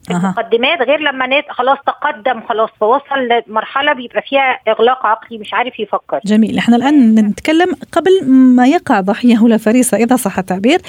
المقدمات 0.10 0.82
غير 0.82 1.00
لما 1.00 1.28
نت 1.28 1.46
خلاص 1.50 1.78
تقدم 1.88 2.42
خلاص 2.50 2.70
فوصل 2.80 3.20
لمرحلة 3.48 3.94
بيبقى 3.94 4.22
فيها 4.22 4.60
إغلاق 4.68 5.06
عقلي 5.06 5.38
مش 5.38 5.54
عارف 5.54 5.80
يفكر. 5.80 6.20
جميل. 6.26 6.58
إحنا 6.58 6.76
الآن 6.76 7.16
نتكلم 7.16 7.76
قبل 7.92 8.12
ما 8.30 8.68
يقع 8.68 9.02
ضحية 9.02 9.40
ولا 9.44 9.58
فريسة 9.58 9.98
إذا 9.98 10.16
صح 10.16 10.38
التعبير 10.38 10.80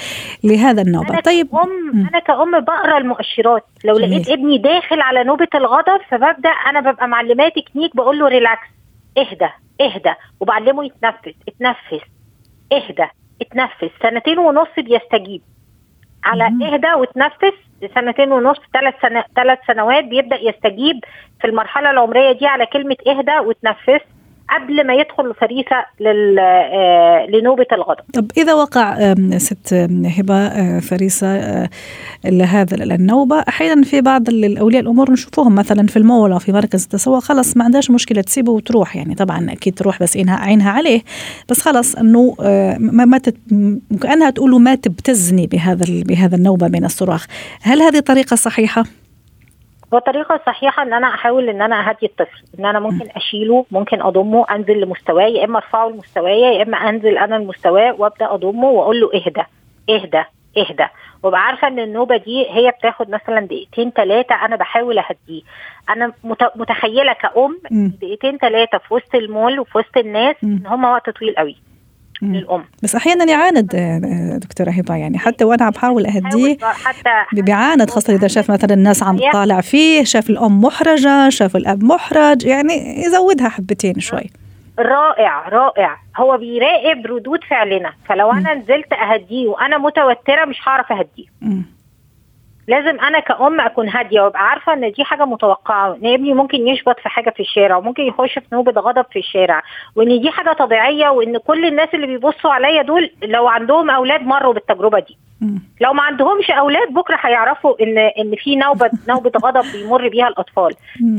لهذا 0.43 0.81
النوبة. 0.81 1.09
أنا 1.09 1.21
طيب. 1.21 1.47
كأم 1.51 2.07
أنا 2.09 2.19
كأم 2.19 2.59
بقرأ 2.59 2.97
المؤشرات. 2.97 3.65
لو 3.85 3.97
جميل. 3.97 4.11
لقيت 4.11 4.29
ابني 4.29 4.57
داخل 4.57 5.01
على 5.01 5.23
نوبة 5.23 5.47
الغضب 5.55 6.01
فببدأ 6.09 6.49
أنا 6.49 6.79
ببقى 6.91 7.07
معلماه 7.07 7.49
تكنيك 7.49 7.95
بقول 7.95 8.19
له 8.19 8.27
relax 8.27 8.67
اهدى 9.17 9.49
اهدى 9.81 10.13
وبعلمه 10.39 10.85
يتنفس 10.85 11.37
اتنفس 11.47 12.05
اهدى 12.73 13.07
اتنفس. 13.41 13.93
سنتين 14.03 14.39
ونص 14.39 14.67
بيستجيب. 14.77 15.41
على 16.23 16.43
اهدى 16.43 16.93
وتنفس 16.97 17.57
سنتين 17.87 18.31
ونص 18.31 18.57
ثلاث 18.73 18.93
ثلاث 19.35 19.59
سنوات 19.67 20.03
بيبدأ 20.03 20.35
يستجيب 20.41 20.99
في 21.41 21.47
المرحلة 21.47 21.91
العمرية 21.91 22.31
دي 22.31 22.47
على 22.47 22.65
كلمة 22.65 22.95
إهدى 23.07 23.39
وتنفس 23.39 24.01
قبل 24.55 24.87
ما 24.87 24.93
يدخل 24.93 25.33
فريسة 25.33 25.85
آه، 26.01 27.25
لنوبة 27.29 27.65
الغضب. 27.71 28.03
طب 28.13 28.31
إذا 28.37 28.53
وقع 28.53 29.13
ست 29.37 29.73
هبة 30.17 30.35
آه، 30.35 30.79
فريسة 30.79 31.27
آه، 31.27 31.69
لهذا 32.25 32.83
النوبة 32.83 33.39
أحيانا 33.39 33.83
في 33.83 34.01
بعض 34.01 34.29
الأولياء 34.29 34.81
الأمور 34.81 35.11
نشوفوهم 35.11 35.55
مثلا 35.55 35.87
في 35.87 35.97
المول 35.97 36.31
أو 36.31 36.39
في 36.39 36.51
مركز 36.51 36.83
التسوق 36.83 37.19
خلص 37.19 37.57
ما 37.57 37.63
عندهاش 37.63 37.91
مشكلة 37.91 38.21
تسيبه 38.21 38.51
وتروح 38.51 38.95
يعني 38.95 39.15
طبعا 39.15 39.51
أكيد 39.51 39.73
تروح 39.73 40.03
بس 40.03 40.17
عينها 40.17 40.35
عينها 40.35 40.71
عليه 40.71 41.01
بس 41.49 41.61
خلص 41.61 41.95
إنه 41.95 42.35
ما 42.79 43.05
ما 43.05 43.19
كأنها 44.01 44.29
تقول 44.29 44.61
ما 44.61 44.75
تبتزني 44.75 45.47
بهذا 45.47 45.85
بهذا 45.89 46.35
النوبة 46.35 46.67
من 46.67 46.85
الصراخ، 46.85 47.25
هل 47.61 47.81
هذه 47.81 47.99
طريقة 47.99 48.35
صحيحة؟ 48.35 48.83
هو 49.93 49.99
طريقه 49.99 50.39
صحيحة 50.45 50.83
إن 50.83 50.93
أنا 50.93 51.07
أحاول 51.07 51.49
إن 51.49 51.61
أنا 51.61 51.89
أهدي 51.89 52.05
الطفل 52.05 52.43
إن 52.59 52.65
أنا 52.65 52.79
ممكن 52.79 53.07
أشيله 53.15 53.65
ممكن 53.71 54.01
أضمه 54.01 54.45
أنزل 54.51 54.81
لمستواه 54.81 55.23
يا 55.23 55.45
إما 55.45 55.57
أرفعه 55.57 55.87
لمستواه 55.89 56.29
يا 56.29 56.63
إما 56.63 56.77
أنزل 56.77 57.17
أنا 57.17 57.35
لمستواه 57.35 57.95
وأبدأ 57.97 58.33
أضمه 58.33 58.67
وأقول 58.69 59.01
له 59.01 59.09
اهدى 59.13 59.43
اهدى 59.89 60.23
اهدى. 60.57 60.85
وأبقى 61.23 61.41
عارفة 61.41 61.67
إن 61.67 61.79
النوبة 61.79 62.17
دي 62.17 62.45
هي 62.49 62.71
بتاخد 62.79 63.09
مثلا 63.09 63.39
دقيقتين 63.39 63.91
ثلاثة 63.91 64.35
أنا 64.45 64.55
بحاول 64.55 64.99
أهديه. 64.99 65.41
أنا 65.89 66.11
متخيلة 66.55 67.13
كأم 67.13 67.57
دقيقتين 68.01 68.37
ثلاثة 68.37 68.77
في 68.77 68.93
وسط 68.93 69.15
المول 69.15 69.59
وفي 69.59 69.77
وسط 69.77 69.97
الناس 69.97 70.35
إن 70.43 70.67
هم 70.67 70.83
وقت 70.83 71.09
طويل 71.09 71.35
قوي. 71.37 71.55
للأم. 72.21 72.63
بس 72.83 72.95
أحيانا 72.95 73.23
يعاند 73.31 73.75
آه، 73.75 74.37
دكتورة 74.37 74.69
هبة 74.69 74.95
يعني. 74.95 75.17
حتى 75.17 75.43
وأنا 75.43 75.69
بحاول 75.69 76.05
أهديه 76.05 76.57
حتى 76.61 77.41
بيعاند 77.41 77.89
خاصة 77.89 78.15
إذا 78.15 78.27
شاف 78.27 78.51
مثلا 78.51 78.73
الناس 78.73 79.03
عم 79.03 79.17
تطالع 79.17 79.61
فيه 79.61 80.03
شاف 80.03 80.29
الأم 80.29 80.61
محرجة 80.61 81.29
شاف 81.29 81.55
الأب 81.55 81.83
محرج 81.83 82.45
يعني 82.45 83.03
يزودها 83.05 83.49
حبتين 83.49 83.99
شوي. 83.99 84.29
رائع 84.79 85.49
رائع. 85.49 85.97
هو 86.17 86.37
بيراقب 86.37 87.05
ردود 87.05 87.43
فعلنا. 87.43 87.93
فلو 88.05 88.31
أنا 88.31 88.53
نزلت 88.53 88.93
أهديه 88.93 89.47
وأنا 89.47 89.77
متوترة 89.77 90.45
مش 90.45 90.57
هعرف 90.67 90.91
أهديه. 90.91 91.25
لازم 92.69 92.99
أنا 92.99 93.19
كأم 93.19 93.61
أكون 93.61 93.89
هادية 93.89 94.21
وأبقى 94.21 94.49
عارفة 94.49 94.73
إن 94.73 94.91
دي 94.91 95.03
حاجة 95.03 95.25
متوقعة 95.25 95.95
إن 95.95 96.13
ابني 96.13 96.33
ممكن 96.33 96.67
يشبط 96.67 96.99
في 96.99 97.09
حاجة 97.09 97.29
في 97.29 97.39
الشارع 97.39 97.77
وممكن 97.77 98.03
يخش 98.03 98.33
في 98.33 98.45
نوبة 98.53 98.81
غضب 98.81 99.05
في 99.11 99.19
الشارع 99.19 99.61
وإن 99.95 100.21
دي 100.21 100.29
حاجة 100.31 100.53
طبيعية 100.53 101.09
وإن 101.09 101.37
كل 101.37 101.65
الناس 101.65 101.89
اللي 101.93 102.07
بيبصوا 102.07 102.51
عليا 102.51 102.81
دول 102.81 103.11
لو 103.23 103.47
عندهم 103.47 103.89
أولاد 103.89 104.21
مروا 104.21 104.53
بالتجربة 104.53 104.99
دي. 104.99 105.17
لو 105.81 105.93
ما 105.93 106.01
عندهمش 106.03 106.51
أولاد 106.51 106.93
بكرة 106.93 107.17
هيعرفوا 107.21 107.83
إن 107.83 107.97
إن 107.97 108.35
في 108.35 108.55
نوبة 108.55 108.89
نوبة 109.09 109.31
غضب 109.43 109.71
بيمر 109.73 110.07
بيها 110.07 110.27
الأطفال. 110.27 110.73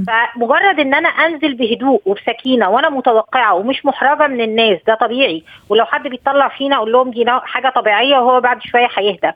فمجرد 0.07 0.81
إن 0.81 0.95
أنا 0.95 1.09
أنزل 1.09 1.55
بهدوء 1.55 2.03
وبسكينة 2.07 2.71
وأنا 2.71 2.91
متوقعة 2.91 3.55
ومش 3.55 3.87
محرجة 3.87 4.27
من 4.27 4.41
الناس 4.41 4.79
ده 4.87 4.95
طبيعي 4.95 5.43
ولو 5.69 5.85
حد 5.85 6.09
بيطلع 6.09 6.49
فينا 6.49 6.77
أقول 6.77 6.93
لهم 6.93 7.11
دي 7.11 7.25
حاجة 7.29 7.69
طبيعية 7.69 8.17
وهو 8.19 8.41
بعد 8.41 8.63
شوية 8.63 8.89
هيهدى. 8.97 9.33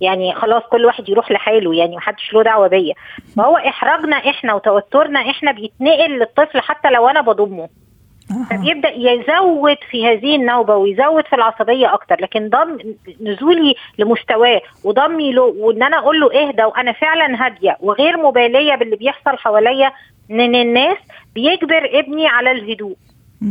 يعني 0.00 0.34
خلاص 0.34 0.62
كل 0.62 0.84
واحد 0.86 1.08
يروح 1.08 1.30
لحاله 1.30 1.74
يعني 1.74 1.96
محدش 1.96 2.32
له 2.34 2.42
دعوة 2.42 2.68
بيا 2.68 2.94
فهو 3.36 3.56
إحراجنا 3.56 4.16
إحنا 4.16 4.54
وتوترنا 4.54 5.20
إحنا 5.30 5.52
بيتنقل 5.52 6.18
للطفل 6.18 6.60
حتى 6.60 6.90
لو 6.90 7.08
أنا 7.08 7.20
بضمه 7.20 7.68
آه. 8.30 8.44
فبيبدأ 8.50 8.88
يزود 8.96 9.76
في 9.90 10.06
هذه 10.06 10.36
النوبة 10.36 10.76
ويزود 10.76 11.26
في 11.26 11.36
العصبية 11.36 11.94
أكتر 11.94 12.16
لكن 12.20 12.48
ضم 12.48 12.78
نزولي 13.20 13.74
لمستواه 13.98 14.60
وضمي 14.84 15.32
له 15.32 15.42
وإن 15.42 15.82
أنا 15.82 15.98
أقول 15.98 16.20
له 16.20 16.48
اهدى 16.48 16.64
وأنا 16.64 16.92
فعلا 16.92 17.46
هادية 17.46 17.76
وغير 17.80 18.16
مبالية 18.16 18.74
باللي 18.74 18.96
بيحصل 18.96 19.38
حواليا 19.38 19.92
من 20.28 20.54
الناس 20.54 20.98
بيجبر 21.34 21.90
ابني 21.92 22.26
على 22.26 22.50
الهدوء. 22.50 22.96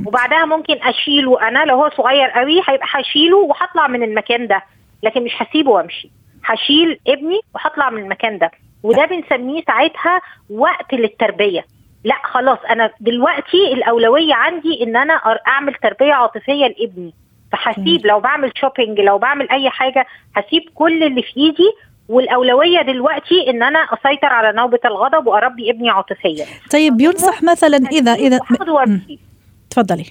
وبعدها 0.07 0.45
ممكن 0.45 0.75
أشيله 0.83 1.47
أنا 1.47 1.65
لو 1.65 1.75
هو 1.75 1.89
صغير 1.89 2.29
قوي 2.29 2.61
هيبقى 2.67 2.87
هشيله 2.91 3.37
وهطلع 3.37 3.87
من 3.87 4.03
المكان 4.03 4.47
ده 4.47 4.61
لكن 5.03 5.23
مش 5.23 5.31
هسيبه 5.37 5.71
وأمشي 5.71 6.11
هشيل 6.45 6.99
ابني 7.07 7.39
وهطلع 7.55 7.89
من 7.89 8.03
المكان 8.03 8.37
ده. 8.37 8.51
وده 8.83 9.05
بنسميه 9.05 9.63
ساعتها 9.63 10.21
وقت 10.49 10.93
للتربية. 10.93 11.65
لا 12.03 12.15
خلاص 12.23 12.59
أنا 12.69 12.91
دلوقتي 12.99 13.73
الأولوية 13.73 14.33
عندي 14.33 14.83
إن 14.83 14.95
أنا 14.97 15.13
أعمل 15.47 15.73
تربية 15.73 16.13
عاطفية 16.13 16.67
لابني. 16.67 17.13
فهسيب 17.51 18.05
لو 18.05 18.19
بعمل 18.19 18.51
شوبينج 18.55 18.99
لو 18.99 19.17
بعمل 19.17 19.49
أي 19.49 19.69
حاجة 19.69 20.05
هسيب 20.35 20.63
كل 20.75 21.03
اللي 21.03 21.21
في 21.21 21.37
إيدي. 21.37 21.71
والأولوية 22.09 22.81
دلوقتي 22.81 23.49
إن 23.49 23.63
أنا 23.63 23.79
أسيطر 23.79 24.27
على 24.27 24.57
نوبة 24.57 24.79
الغضب 24.85 25.27
وأربي 25.27 25.71
ابني 25.71 25.89
عاطفيا. 25.89 26.45
طيب 26.71 27.01
ينصح 27.01 27.43
مثلا 27.43 27.77
اذا 27.77 28.13
اذا 28.13 28.39
تفضلي. 29.69 30.05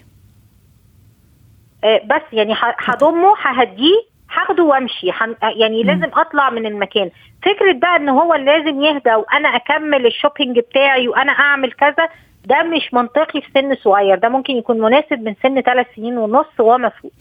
آه، 1.85 2.03
بس 2.05 2.23
يعني 2.33 2.55
هضمه 2.59 3.35
ههديه 3.43 4.08
هاخده 4.35 4.63
وامشي 4.65 5.11
هن- 5.13 5.37
آه، 5.43 5.53
يعني. 5.57 5.83
لازم 5.83 6.11
اطلع 6.15 6.51
من 6.51 6.67
المكان 6.67 7.11
فكرة 7.43 7.73
بقى 7.73 7.97
ان 7.97 8.09
هو 8.09 8.35
لازم 8.35 8.81
يهدى 8.81 9.15
وأنا 9.15 9.49
اكمل 9.49 10.07
الشوبينج 10.07 10.59
بتاعي 10.59 11.09
وأنا 11.09 11.33
اعمل 11.33 11.73
كذا 11.73 12.09
ده 12.49 12.63
مش 12.63 12.95
منطقي 12.95 13.41
في 13.41 13.49
سن 13.55 13.75
صغير 13.85 14.19
ده 14.19 14.29
ممكن 14.29 14.53
يكون 14.53 14.81
مناسب 14.81 15.21
من 15.21 15.35
سن 15.43 15.61
ثلاث 15.61 15.87
سنين 15.97 16.19
ونص 16.19 16.47
وما 16.61 16.89
فوق 16.89 17.13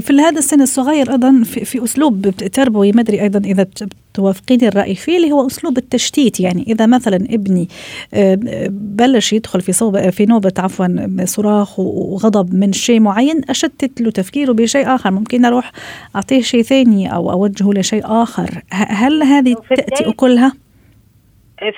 في 0.00 0.12
هذا 0.12 0.38
السن 0.38 0.60
الصغير 0.62 1.10
أيضا 1.10 1.42
في, 1.44 1.64
في 1.64 1.84
أسلوب 1.84 2.30
تربوي 2.30 2.92
ما 2.92 3.00
أدري 3.00 3.22
أيضا 3.22 3.38
إذا 3.38 3.66
توافقيني 4.14 4.68
الرأي 4.68 4.94
فيه 4.94 5.16
اللي 5.16 5.32
هو 5.32 5.46
أسلوب 5.46 5.78
التشتيت 5.78 6.40
يعني 6.40 6.62
إذا 6.62 6.86
مثلا 6.86 7.16
ابني 7.16 7.68
آه، 8.14 8.38
بلش 8.70 9.32
يدخل 9.32 9.60
في 9.60 9.72
صوب 9.72 10.10
في 10.10 10.26
نوبة 10.26 10.52
عفوا 10.58 10.86
صراخ 11.24 11.78
وغضب 11.78 12.54
من 12.54 12.72
شيء 12.72 13.00
معين 13.00 13.42
أشتت 13.48 14.00
له 14.00 14.10
تفكيره 14.10 14.52
بشيء 14.52 14.94
آخر. 14.94 15.10
ممكن 15.10 15.44
أروح 15.44 15.72
أعطيه 16.16 16.40
شيء 16.40 16.62
ثاني 16.62 17.14
أو 17.14 17.32
أوجهه 17.32 17.70
لشيء 17.72 18.02
آخر. 18.04 18.62
هل 18.72 19.22
هذه 19.22 19.56
تأتي 19.68 20.08
أكلها؟ 20.08 20.65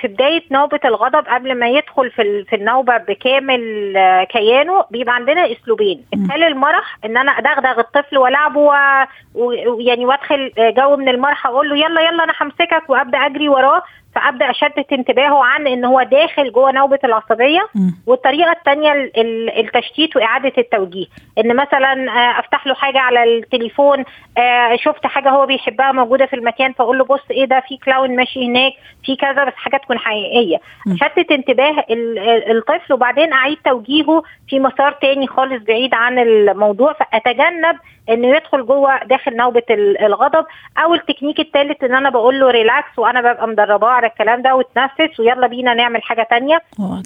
في 0.01 0.09
بداية 0.09 0.43
نوبة 0.51 0.81
الغضب 0.85 1.25
قبل 1.29 1.55
ما 1.59 1.69
يدخل 1.69 2.11
في 2.11 2.45
في 2.45 2.57
النوبة 2.57 2.97
بكامل 2.97 3.97
آه، 3.97 4.25
كيانه 4.25 4.85
بيبقى 4.91 5.15
عندنا 5.15 5.53
اسلوبين. 5.53 6.05
ادخال 6.15 6.43
المرح 6.45 6.99
إن 7.05 7.17
أنا 7.17 7.31
أدغدغ 7.33 7.81
الطفل 7.81 8.19
والعبه 8.19 8.61
ويعني 9.35 10.07
وأدخل 10.07 10.53
آه، 10.59 10.71
جو 10.71 10.97
من 10.97 11.09
المرح 11.09 11.47
أقول 11.47 11.69
له 11.69 11.77
يلا 11.77 12.01
يلا 12.01 12.25
أنا 12.25 12.33
همسكك 12.41 12.83
وأبدأ 12.91 13.19
أجري 13.19 13.49
وراه. 13.49 13.83
فأبدأ 14.19 14.51
أشتت 14.51 14.93
انتباهه 14.93 15.45
عن 15.45 15.67
إن 15.67 15.85
هو 15.85 16.03
داخل 16.03 16.53
جوه 16.53 16.73
نوبة 16.73 16.99
العصبية 17.05 17.61
مم. 17.75 17.95
والطريقة 18.07 18.53
الثانية 18.53 18.93
التشتيت 19.59 20.17
وإعادة 20.17 20.53
التوجيه 20.59 21.07
إن 21.39 21.57
مثلا 21.57 21.93
آه، 22.13 22.41
أفتح 22.41 22.67
له 22.67 22.75
حاجة 22.75 22.99
على 22.99 23.25
التليفون 23.39 24.05
آه، 24.39 24.77
شفت 24.77 25.07
حاجة 25.07 25.29
هو 25.31 25.47
بيحبها 25.47 25.93
موجودة 25.93 26.27
في 26.27 26.37
المكان 26.37 26.73
فأقول 26.73 26.99
له 26.99 27.05
بص 27.05 27.21
إيه 27.31 27.45
ده 27.45 27.61
في 27.69 27.77
clown 27.77 28.17
ماشي 28.17 28.47
هناك 28.49 28.73
في 29.05 29.17
كذا 29.17 29.45
بس 29.45 29.53
حاجة 29.57 29.77
تكون 29.77 29.99
حقيقية 29.99 30.57
م. 30.87 30.97
شتت 30.97 31.31
انتباه 31.33 31.85
ال- 31.91 32.19
ال- 32.19 32.57
الطفل 32.57 32.93
وبعدين 32.93 33.33
أعيد 33.33 33.59
توجيهه 33.65 34.23
في 34.49 34.61
مسار 34.61 34.93
تاني 34.93 35.27
خالص 35.27 35.63
بعيد 35.63 35.95
عن 35.95 36.19
الموضوع 36.19 36.93
فأتجنب 36.93 37.77
إنه 38.11 38.29
يدخل 38.37 38.67
جوه 38.67 38.99
داخل 39.05 39.37
نوبة 39.37 39.63
ال- 39.71 40.01
الغضب 40.01 40.45
أو 40.79 40.95
التكنيك 40.95 41.41
الثالث 41.41 41.85
إن 41.85 41.95
أنا 41.95 42.11
بقول 42.11 42.41
له 42.41 42.51
relax 42.51 42.99
وأنا 42.99 43.21
ببقى 43.21 43.49
مدرباه 43.49 43.89
على 43.89 44.08
الكلام 44.09 44.43
ده 44.43 44.55
وتنفس 44.57 45.21
ويلا 45.21 45.47
بينا 45.47 45.75
نعمل 45.75 46.03
حاجة 46.03 46.27
تانية. 46.31 46.63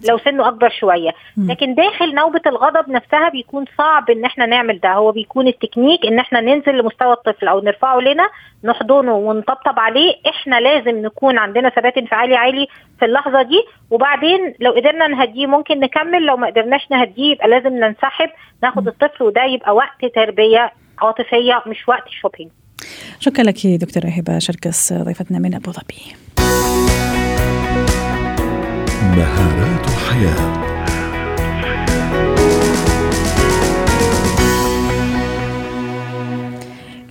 لو 0.09 0.19
سنه 0.19 0.49
أكبر 0.49 0.71
شوية. 0.81 1.11
لكن 1.37 1.75
داخل 1.75 2.15
نوبة 2.15 2.41
الغضب 2.47 2.89
نفسها 2.91 3.29
بيكون 3.29 3.65
صعب 3.79 4.11
إن 4.11 4.25
إحنا 4.25 4.47
نعمل 4.47 4.81
ده. 4.81 4.93
هو 4.93 5.13
بيكون 5.13 5.49
التكنيك 5.49 6.07
إن 6.07 6.19
إحنا 6.19 6.41
ننزل 6.41 6.79
لمستوى 6.79 7.13
الطفل 7.13 7.49
أو 7.49 7.61
نرفعه 7.61 7.99
لنا 7.99 8.29
نحضنه 8.65 9.13
ونطبطب 9.15 9.79
عليه. 9.79 10.15
إحنا 10.29 10.61
لازم 10.61 11.03
نكون 11.03 11.39
عندنا 11.39 11.69
ثبات 11.69 11.99
انفعالي 11.99 12.37
عالي 12.37 12.67
في 12.99 13.05
اللحظة 13.05 13.43
دي. 13.43 13.63
وبعدين 13.91 14.55
لو 14.61 14.73
قدرنا 14.73 15.07
نهديه 15.07 15.47
ممكن 15.47 15.81
نكمل. 15.81 16.23
لو 16.23 16.37
ما 16.37 16.47
قدرناش 16.47 16.91
نهديه 16.91 17.33
يبقى 17.33 17.49
لازم 17.49 17.77
ننسحب 17.77 18.29
ناخد 18.63 18.89
الطفل 18.89 19.25
وده 19.25 19.45
يبقى 19.45 19.75
وقت 19.75 20.05
تربية 20.15 20.73
عاطفية 21.03 21.63
مش 21.67 21.89
وقت 21.89 22.09
shopping 22.09 22.51
شكرا 23.21 23.45
لك 23.45 23.67
دكتورة 23.67 24.07
هبة 24.07 24.39
شركس 24.39 24.93
ضيفتنا 24.93 25.39
من 25.39 25.55
أبو 25.55 25.71
ظبي. 25.71 26.17
مهارات 29.17 29.87
حياه 29.91 30.62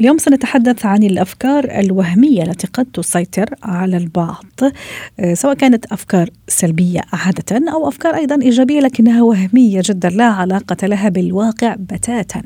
اليوم 0.01 0.17
سنتحدث 0.17 0.85
عن 0.85 1.03
الأفكار 1.03 1.79
الوهمية 1.79 2.43
التي 2.43 2.67
قد 2.67 2.85
تسيطر 2.85 3.45
على 3.63 3.97
البعض 3.97 4.45
آه، 5.19 5.33
سواء 5.33 5.53
كانت 5.53 5.85
أفكار 5.85 6.29
سلبية 6.47 7.01
عادة 7.13 7.71
أو 7.73 7.87
أفكار 7.87 8.15
أيضا 8.15 8.41
إيجابية 8.41 8.79
لكنها 8.79 9.23
وهمية 9.23 9.81
جدا 9.85 10.09
لا 10.09 10.23
علاقة 10.23 10.87
لها 10.87 11.09
بالواقع 11.09 11.75
بتاتا. 11.79 12.41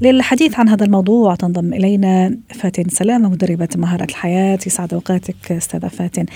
للحديث 0.00 0.58
عن 0.58 0.68
هذا 0.68 0.84
الموضوع 0.84 1.34
تنضم 1.34 1.74
إلينا 1.74 2.36
فاتن 2.54 2.88
سلامه 2.88 3.28
مدربة 3.28 3.68
مهارات 3.76 4.10
الحياة 4.10 4.58
يسعد 4.66 4.94
أوقاتك 4.94 5.52
أستاذة 5.52 5.88
فاتن. 5.88 6.26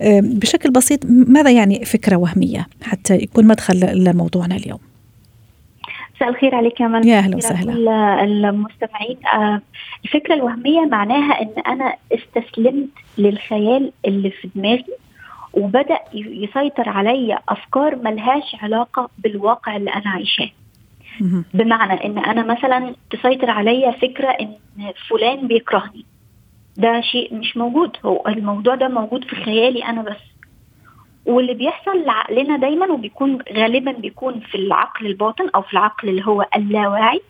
آه، 0.00 0.20
بشكل 0.20 0.70
بسيط 0.70 1.00
ماذا 1.06 1.50
يعني 1.50 1.84
فكرة 1.84 2.16
وهمية 2.16 2.66
حتى 2.82 3.14
يكون 3.14 3.46
مدخل 3.46 4.04
لموضوعنا 4.04 4.56
اليوم؟ 4.56 4.93
مساء 6.16 6.28
الخير 6.28 6.54
عليك 6.54 6.80
يا 6.80 6.86
من 6.88 7.08
يا 7.08 7.18
أهلا 7.18 7.36
وسهلا. 7.36 7.72
كل 7.72 7.88
المستمعين. 7.88 9.16
آه، 9.34 9.60
الفكرة 10.04 10.34
الوهمية 10.34 10.80
معناها 10.80 11.42
إن 11.42 11.52
أنا 11.66 11.96
استسلمت 12.12 12.88
للخيال 13.18 13.92
اللي 14.06 14.30
في 14.30 14.48
دماغي 14.54 14.84
وبدأ 15.52 15.98
ي- 16.14 16.44
يسيطر 16.44 16.88
عليا 16.88 17.38
أفكار 17.48 17.96
ملهاش 17.96 18.56
علاقة 18.62 19.10
بالواقع 19.18 19.76
اللي 19.76 19.90
أنا 19.90 20.10
عايشاه. 20.10 20.50
بمعنى 21.54 22.04
إن 22.04 22.18
أنا 22.18 22.42
مثلا 22.54 22.94
تسيطر 23.10 23.50
عليا 23.50 23.90
فكرة 23.90 24.28
إن 24.28 24.52
فلان 25.08 25.46
بيكرهني. 25.46 26.04
ده 26.76 27.00
شيء 27.00 27.34
مش 27.34 27.56
موجود. 27.56 27.96
هو 28.04 28.24
الموضوع 28.28 28.74
ده 28.74 28.88
موجود 28.88 29.24
في 29.24 29.36
خيالي 29.36 29.84
أنا 29.84 30.02
بس. 30.02 30.16
واللي 31.26 31.54
بيحصل 31.54 32.04
لعقلنا 32.04 32.56
دايما 32.56 32.86
وبيكون 32.92 33.38
غالبا 33.52 33.92
بيكون 33.92 34.40
في 34.40 34.54
العقل 34.54 35.06
الباطن 35.06 35.48
أو 35.54 35.62
في 35.62 35.72
العقل 35.72 36.08
اللي 36.08 36.26
هو 36.26 36.46
اللاواعي 36.56 37.20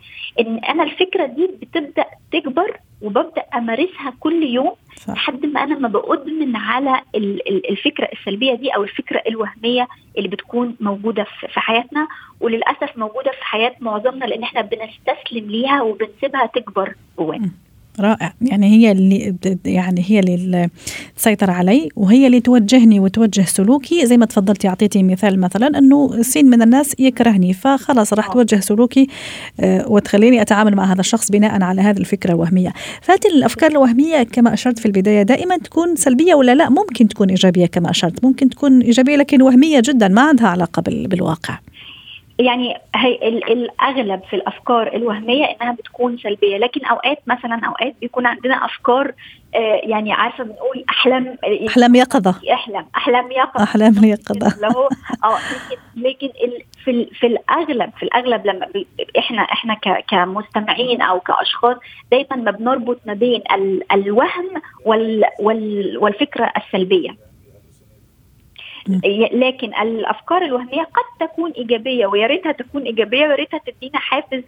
إن 0.41 0.59
أنا 0.59 0.83
الفكرة 0.83 1.27
دي 1.27 1.51
بتبدأ 1.63 2.05
تكبر 2.33 2.77
وببدأ 3.03 3.43
أمارسها 3.55 4.13
كل 4.21 4.43
يوم. 4.43 4.73
لحد 5.09 5.47
ما 5.47 5.63
أنا 5.65 5.79
ما 5.79 5.89
بأدمن 5.89 6.57
على 6.57 7.01
ال- 7.15 7.49
ال- 7.49 7.71
الفكرة 7.71 8.09
السلبية 8.13 8.55
دي 8.55 8.71
أو 8.71 8.83
الفكرة 8.85 9.23
الوهمية 9.29 9.89
اللي 10.19 10.29
بتكون 10.29 10.77
موجودة 10.81 11.25
في 11.25 11.49
في 11.49 11.61
حياتنا 11.61 12.09
وللأسف 12.41 12.97
موجودة 12.99 13.31
في 13.31 13.45
حياة 13.45 13.75
معظمنا 13.81 14.25
لأن 14.25 14.43
إحنا 14.43 14.61
بنستسلم 14.61 15.51
ليها 15.51 15.83
وبنسيبها 15.83 16.47
تكبر 16.47 16.95
جوانا 17.19 17.51
رائع. 18.01 18.35
يعني 18.43 18.67
هي 18.67 18.93
اللي 18.93 19.35
يعني 19.65 20.05
هي 20.07 20.21
اللي 20.21 20.69
تسيطر 21.17 21.51
علي 21.51 21.89
وهي 21.97 22.27
اللي 22.27 22.41
توجهني 22.41 23.01
وتوجه 23.01 23.43
سلوكي. 23.43 24.07
زي 24.07 24.17
ما 24.17 24.27
تفضلتي 24.27 24.69
أعطيتي 24.69 25.03
مثال 25.03 25.41
مثلا 25.41 25.79
إنه 25.79 26.23
سين 26.23 26.51
من 26.51 26.63
الناس 26.63 26.95
يكرهني 26.99 27.53
فخلاص 27.53 28.13
راح 28.13 28.33
توجه 28.33 28.61
سلوكي 28.61 29.07
آه، 29.61 29.89
وتخليني 29.89 30.43
أتعامل 30.43 30.75
مع 30.75 30.93
هذا 30.93 31.01
الشخص 31.01 31.31
بناء 31.31 31.63
على 31.63 31.81
هذه 31.81 31.99
الفكرة 31.99 32.31
الوهمية. 32.31 32.73
فهذه 33.03 33.27
الأفكار 33.35 33.71
الوهمية 33.71 34.23
كما 34.23 34.55
أشرت 34.55 34.79
في 34.79 34.87
البداية 34.87 35.23
دائما 35.23 35.57
تكون 35.57 35.97
سلبية 35.97 36.35
ولا 36.35 36.55
لا؟ 36.55 36.71
ممكن 36.71 37.09
تكون 37.09 37.29
إيجابية 37.29 37.67
كما 37.67 37.91
أشرت. 37.91 38.25
ممكن 38.25 38.49
تكون 38.49 38.81
إيجابية 38.81 39.17
لكن 39.17 39.43
وهمية 39.43 39.83
جدا 39.85 40.09
ما 40.09 40.23
عندها 40.23 40.49
علاقة 40.49 40.83
بالواقع. 40.87 41.59
يعني 42.39 42.75
هي 42.95 43.15
الأغلب 43.29 44.21
في 44.31 44.37
الأفكار 44.37 44.97
الوهمية 44.97 45.45
إنها 45.45 45.73
بتكون 45.73 46.19
سلبية. 46.19 46.59
لكن 46.59 46.85
أوقات 46.85 47.19
مثلا 47.27 47.61
أوقات 47.67 47.95
بيكون 48.01 48.27
عندنا 48.27 48.65
أفكار 48.65 49.13
آه 49.55 49.81
يعني 49.85 50.13
عارفة 50.13 50.45
بنقول 50.45 50.85
أحلام 50.91 51.39
أحلام 51.69 51.95
يقظة. 51.95 52.35
أحلام 52.53 52.87
أحلام 52.97 53.31
يقظة. 53.31 53.65
أحلام 53.65 54.05
يقظة. 54.05 54.69
هو 54.77 54.89
آه 55.25 55.39
لكن 55.97 56.29
في 56.85 57.07
في 57.21 57.27
الأغلب 57.27 57.91
في 57.99 58.03
الأغلب 58.03 58.47
لما 58.47 58.67
إحنا 59.19 59.43
إحنا 59.43 59.75
كمستمعين 60.09 61.03
أو 61.03 61.21
كأشخاص 61.21 61.77
دايما 62.11 62.37
ما 62.37 62.51
بنربط 62.51 63.01
ما 63.07 63.15
بين 63.15 63.43
الوهم 63.93 64.51
وال 64.85 65.99
والفكرة 65.99 66.53
السلبية. 66.57 67.11
لكن 69.33 69.75
الأفكار 69.83 70.43
الوهمية 70.45 70.83
قد 70.83 71.29
تكون 71.29 71.51
إيجابية 71.51 72.07
ويا 72.07 72.27
ريتها 72.27 72.53
تكون 72.53 72.83
إيجابية 72.83 73.27
ويا 73.27 73.35
ريتها 73.35 73.61
تدينا 73.67 73.99
حافز 73.99 74.43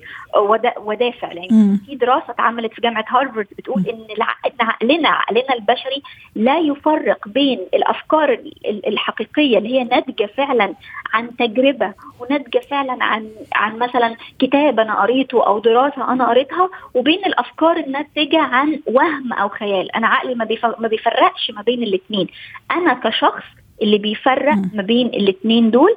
ودافع. 0.78 1.32
لأن 1.32 1.78
في 1.86 1.94
دراسة 1.94 2.30
اتعملت 2.30 2.72
في 2.74 2.80
جامعة 2.80 3.04
هارفارد 3.08 3.46
بتقول 3.58 3.84
إن 3.88 4.22
عقلنا 4.60 5.08
عقلنا 5.08 5.54
البشري 5.54 6.02
لا 6.34 6.58
يفرق 6.58 7.28
بين 7.28 7.58
الأفكار 7.74 8.38
الحقيقية 8.86 9.58
اللي 9.58 9.68
هي 9.78 9.84
ناتجة 9.84 10.26
فعلا 10.36 10.74
عن 11.14 11.36
تجربة 11.36 11.94
وناتجة 12.20 12.58
فعلا 12.70 13.04
عن 13.04 13.30
عن 13.54 13.78
مثلا 13.78 14.16
كتاب 14.38 14.80
أنا 14.80 15.00
قريته 15.00 15.46
أو 15.46 15.58
دراسة 15.58 16.12
أنا 16.12 16.28
قريتها 16.28 16.70
وبين 16.94 17.24
الأفكار 17.26 17.76
الناتجة 17.76 18.40
عن 18.40 18.80
وهم 18.86 19.32
أو 19.32 19.48
خيال. 19.48 19.92
أنا 19.96 20.06
عقلي 20.06 20.34
ما 20.78 20.88
بيفرقش 20.88 21.50
ما 21.50 21.62
بين 21.62 21.82
الاثنين 21.82 22.26
أنا 22.70 22.94
كشخص 22.94 23.44
اللي 23.82 23.98
بيفرق 23.98 24.54
ما 24.74 24.82
بين 24.82 25.06
الاثنين 25.06 25.70
دول 25.70 25.96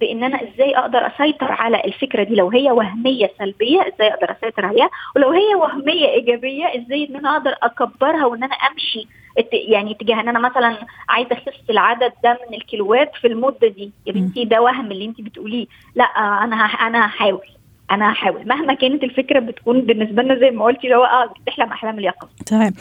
بإن 0.00 0.24
أنا 0.24 0.42
إزاي 0.42 0.78
أقدر 0.78 1.06
أسيطر 1.06 1.52
على 1.52 1.84
الفكرة 1.84 2.22
دي. 2.22 2.34
لو 2.34 2.48
هي 2.50 2.70
وهمية 2.70 3.30
سلبية 3.38 3.80
إزاي 3.80 4.08
أقدر 4.08 4.32
أسيطر 4.32 4.66
عليها؟ 4.66 4.90
ولو 5.16 5.30
هي 5.30 5.54
وهمية 5.54 6.08
إيجابية 6.08 6.66
إزاي 6.66 7.08
إن 7.10 7.16
أنا 7.16 7.36
أقدر 7.36 7.54
أكبرها 7.62 8.26
وإن 8.26 8.44
أنا 8.44 8.54
أمشي 8.54 9.06
يعني 9.52 9.92
اتجاه 9.92 10.20
إن 10.20 10.28
أنا 10.28 10.38
مثلا 10.38 10.76
عايزة 11.08 11.32
أخس 11.32 11.70
العدد 11.70 12.12
ده 12.24 12.38
من 12.50 12.56
الكيلوات 12.56 13.12
في 13.20 13.26
المدة 13.26 13.68
دي. 13.68 13.90
يا 14.06 14.12
بنتي 14.12 14.44
ده 14.44 14.62
وهم 14.62 14.92
اللي 14.92 15.04
انت 15.04 15.20
بتقوليه. 15.20 15.66
لا 15.94 16.04
أنا 16.44 16.56
أنا 16.56 17.06
هحاول. 17.06 17.46
أنا 17.90 18.12
هحاول 18.12 18.48
مهما 18.48 18.74
كانت 18.74 19.04
الفكرة 19.04 19.40
بتكون 19.40 19.80
بالنسبة 19.80 20.22
لنا 20.22 20.38
زي 20.38 20.50
ما 20.50 20.64
قلتي 20.64 20.84
اللي 20.84 20.96
هو 20.96 21.04
آه 21.04 21.32
بتحلم 21.42 21.66
أحلام 21.66 21.98
اليقظة. 21.98 22.28
تمام. 22.46 22.72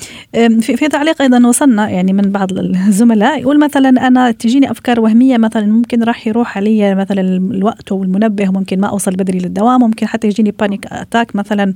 في, 0.60 0.78
في 0.78 0.88
تعليق 0.88 1.22
أيضا 1.22 1.48
وصلنا 1.48 1.90
يعني 1.90 2.14
من 2.14 2.32
بعض 2.32 2.52
الزملاء 2.52 3.40
يقول 3.40 3.60
مثلا 3.60 3.90
أنا 4.08 4.32
تجيني 4.32 4.72
أفكار 4.72 5.00
وهمية 5.00 5.38
مثلا 5.38 5.66
ممكن 5.66 6.04
راح 6.04 6.28
يروح 6.28 6.58
علي 6.58 6.96
مثلا 6.96 7.22
الوقت 7.22 7.92
والمنبه 7.92 8.52
ممكن 8.52 8.80
ما 8.80 8.88
أوصل 8.88 9.12
بدري 9.12 9.40
للدوام 9.40 9.82
ممكن 9.82 10.08
حتى 10.08 10.28
يجيني 10.28 10.52
panic 10.52 10.86
attack 10.86 11.36
مثلا. 11.36 11.74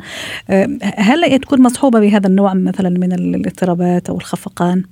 هل 0.96 1.40
تكون 1.40 1.62
مصحوبة 1.62 2.00
بهذا 2.00 2.28
النوع 2.28 2.54
مثلا 2.54 2.90
من 2.90 3.14
الاضطرابات 3.14 4.10
أو 4.10 4.18
الخفقان؟ 4.18 4.84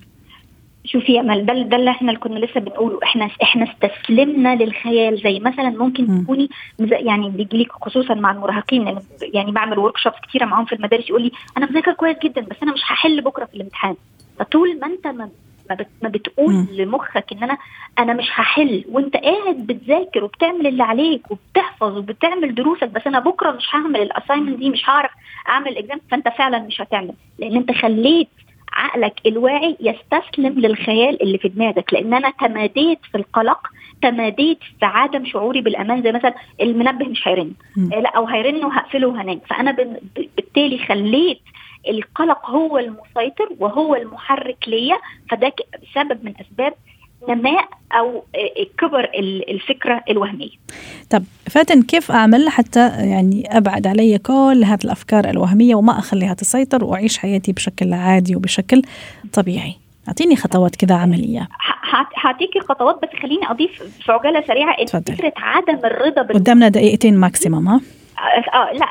شوفي 0.91 1.13
يا 1.13 1.21
أمل 1.21 1.45
ده 1.45 1.53
ده 1.53 1.77
اللي 1.77 1.89
إحنا 1.91 2.09
اللي 2.11 2.19
كنا 2.19 2.39
لسه 2.39 2.59
بنقوله 2.59 2.99
إحنا 3.03 3.29
إحنا 3.43 3.67
استسلمنا 3.71 4.55
للخيال 4.55 5.17
زي 5.23 5.39
مثلا 5.39 5.69
ممكن. 5.69 6.23
تكوني 6.23 6.49
يعني 6.79 7.29
بيجي 7.29 7.57
لك 7.57 7.71
خصوصا 7.71 8.13
مع 8.13 8.31
المراهقين 8.31 8.87
يعني, 8.87 8.99
يعني 9.21 9.51
بعمل 9.51 9.79
workshops 9.79 10.15
كتيرة 10.29 10.45
معاهم 10.45 10.65
في 10.65 10.75
المدارس 10.75 11.09
يقول 11.09 11.21
لي 11.21 11.31
أنا 11.57 11.65
مذاكر 11.65 11.93
كويس 11.93 12.17
جدا 12.23 12.41
بس 12.41 12.57
أنا 12.63 12.73
مش 12.73 12.81
هحل 12.83 13.21
بكرة 13.21 13.45
في 13.45 13.53
الامتحان 13.55 13.95
فطول 14.39 14.79
ما 14.79 14.87
أنت 14.87 15.07
ما 15.07 15.29
ما 16.03 16.09
بتقول 16.09 16.53
م. 16.53 16.67
لمخك 16.71 17.25
إن 17.33 17.43
أنا 17.43 17.57
أنا 17.99 18.13
مش 18.13 18.29
هحل 18.31 18.85
وأنت 18.91 19.17
قاعد 19.17 19.55
بتذاكر 19.67 20.23
وبتعمل 20.23 20.67
اللي 20.67 20.83
عليك 20.83 21.31
وبتحفظ 21.31 21.97
وبتعمل 21.97 22.55
دروسك 22.55 22.87
بس 22.89 23.01
أنا 23.07 23.19
بكرة 23.19 23.51
مش 23.51 23.75
هعمل 23.75 24.01
ال 24.01 24.06
assignment 24.06 24.57
دي 24.59 24.69
مش 24.69 24.89
هعرف 24.89 25.11
أعمل 25.49 25.67
الاكزام 25.67 25.99
فأنت 26.11 26.27
فعلا 26.37 26.59
مش 26.59 26.81
هتعمل 26.81 27.13
لأن 27.39 27.55
أنت 27.55 27.71
خليت 27.71 28.27
عقلك 28.73 29.21
الواعي 29.25 29.77
يستسلم 29.79 30.59
للخيال 30.59 31.21
اللي 31.23 31.37
في 31.37 31.47
دماغك. 31.47 31.93
لأن 31.93 32.13
أنا 32.13 32.29
تماديت 32.29 32.99
في 33.11 33.17
القلق 33.17 33.67
تماديت 34.01 34.59
في 34.79 34.85
عدم 34.85 35.25
شعوري 35.25 35.61
بالأمان. 35.61 36.03
زي 36.03 36.11
مثلا 36.11 36.33
المنبه 36.61 37.05
مش 37.05 37.27
هيرن. 37.27 37.51
آه، 37.93 37.99
لا 37.99 38.09
أو 38.09 38.25
هيرن 38.25 38.65
وهقفله 38.65 39.07
وهنام. 39.07 39.39
فأنا 39.49 39.71
بالتالي 40.15 40.77
خليت 40.77 41.41
القلق 41.89 42.49
هو 42.49 42.77
المسيطر 42.77 43.49
وهو 43.59 43.95
المحرك 43.95 44.57
ليا. 44.67 44.97
فده 45.29 45.53
سبب 45.95 46.25
من 46.25 46.33
أسباب 46.41 46.73
نماء 47.29 47.69
أو 47.91 48.23
آه، 48.35 48.65
كبر 48.77 49.09
الفكرة 49.49 50.03
الوهمية. 50.09 50.49
طب 51.09 51.23
فاتن 51.49 51.81
كيف 51.81 52.11
أعمل 52.11 52.49
حتى 52.49 52.87
يعني 52.89 53.57
أبعد 53.57 53.87
علي 53.87 54.17
كل 54.17 54.63
هذه 54.65 54.79
الأفكار 54.85 55.29
الوهمية 55.29 55.75
وما 55.75 55.99
أخليها 55.99 56.33
تسيطر 56.33 56.83
وأعيش 56.83 57.17
حياتي 57.17 57.51
بشكل 57.51 57.93
عادي 57.93 58.35
وبشكل 58.35 58.81
طبيعي؟ 59.33 59.75
أعطيني 60.07 60.35
خطوات 60.35 60.75
كذا 60.75 60.95
عملية. 60.95 61.47
هعطيكي 62.15 62.59
خطوات 62.59 62.99
بس 63.03 63.09
خليني 63.21 63.51
أضيف 63.51 63.83
في 64.05 64.11
عجالة 64.11 64.43
سريعة 64.47 64.85
فكرة 64.85 65.33
عدم 65.37 65.85
الرضا 65.85 66.21
قدامنا 66.21 66.69
دقيقتين 66.69 67.17
ماكسيموم 67.17 67.67
ها؟ 67.67 67.81
آه 68.53 68.71
لا 68.73 68.85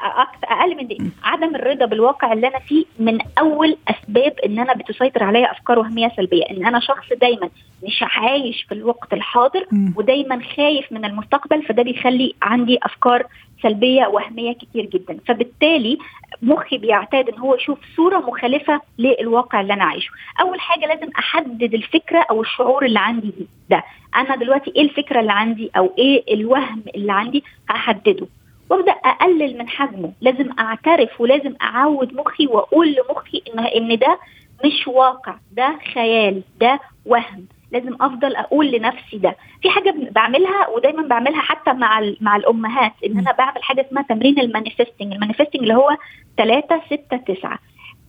أقل 0.45 0.77
من 0.77 0.87
دي. 0.87 0.99
عدم 1.25 1.55
الرضا 1.57 1.87
بالواقع 1.87 2.33
اللي 2.33 2.49
أنا 2.49 2.59
فيه 2.59 2.85
من 2.99 3.19
أول 3.39 3.77
أسباب 3.89 4.33
إن 4.47 4.59
أنا 4.59 4.75
بتسيطر 4.75 5.25
عليا 5.25 5.53
أفكار 5.53 5.79
وهمية 5.79 6.13
سلبية. 6.17 6.43
إن 6.51 6.67
أنا 6.67 6.81
شخص 6.81 7.13
دايما 7.21 7.51
مش 7.85 7.99
عايش 8.03 8.63
في 8.63 8.75
الوقت 8.75 9.13
الحاضر. 9.13 9.67
ودايما 9.97 10.41
خايف 10.57 10.93
من 10.93 11.05
المستقبل 11.05 11.63
فده 11.63 11.83
بيخلي 11.83 12.35
عندي 12.43 12.79
أفكار 12.83 13.27
سلبية 13.63 14.07
وهمية 14.07 14.53
كتير 14.53 14.85
جدا. 14.85 15.19
فبالتالي 15.29 15.99
مخي 16.43 16.79
بيعتاد 16.79 17.29
إن 17.29 17.39
هو 17.39 17.55
يشوف 17.55 17.79
صورة 17.97 18.19
مخالفة 18.19 18.81
للواقع 18.99 19.61
اللي 19.61 19.73
أنا 19.73 19.85
عايشه. 19.85 20.11
أول 20.41 20.61
حاجة 20.61 20.87
لازم 20.87 21.09
أحدد 21.19 21.75
الفكرة 21.75 22.27
أو 22.31 22.41
الشعور 22.43 22.85
اللي 22.85 22.99
عندي 22.99 23.33
دي 23.39 23.47
ده. 23.71 23.85
أنا 24.17 24.37
دلوقتي 24.37 24.73
إيه 24.77 24.83
الفكرة 24.83 25.21
اللي 25.21 25.33
عندي 25.33 25.71
أو 25.77 25.93
إيه 25.99 26.35
الوهم 26.35 26.83
اللي 26.95 27.13
عندي؟ 27.13 27.45
هحدده. 27.69 28.27
وابدا 28.71 28.93
اقلل 28.93 29.59
من 29.59 29.69
حجمه. 29.69 30.13
لازم 30.21 30.51
اعترف 30.59 31.21
ولازم 31.21 31.55
اعود 31.63 32.15
مخي 32.15 32.47
واقول 32.47 32.89
لمخي 32.97 33.43
ان 33.55 33.59
إن 33.65 33.99
ده 33.99 34.19
مش 34.65 34.89
واقع 34.89 35.35
ده 35.53 35.79
خيال 35.95 36.43
ده 36.61 36.81
وهم. 37.07 37.47
لازم 37.73 37.97
افضل 38.01 38.37
أقول 38.37 38.71
لنفسي 38.71 39.19
ده. 39.19 39.37
في 39.63 39.71
حاجة 39.71 39.95
بعملها 40.11 40.69
ودايما 40.69 41.03
بعملها 41.09 41.41
حتى 41.41 41.73
مع 41.73 42.13
مع 42.21 42.37
الامهات 42.37 42.93
إن 43.07 43.19
أنا 43.19 43.33
بعمل 43.33 43.63
حاجة 43.63 43.87
اسمها 43.89 44.03
تمرين 44.03 44.39
ال 44.41 44.46
manifesting. 44.46 45.13
ال 45.13 45.17
manifesting 45.17 45.63
اللي 45.63 45.75
هو 45.75 45.97
3 46.37 46.81
6 46.91 47.17
9 47.17 47.59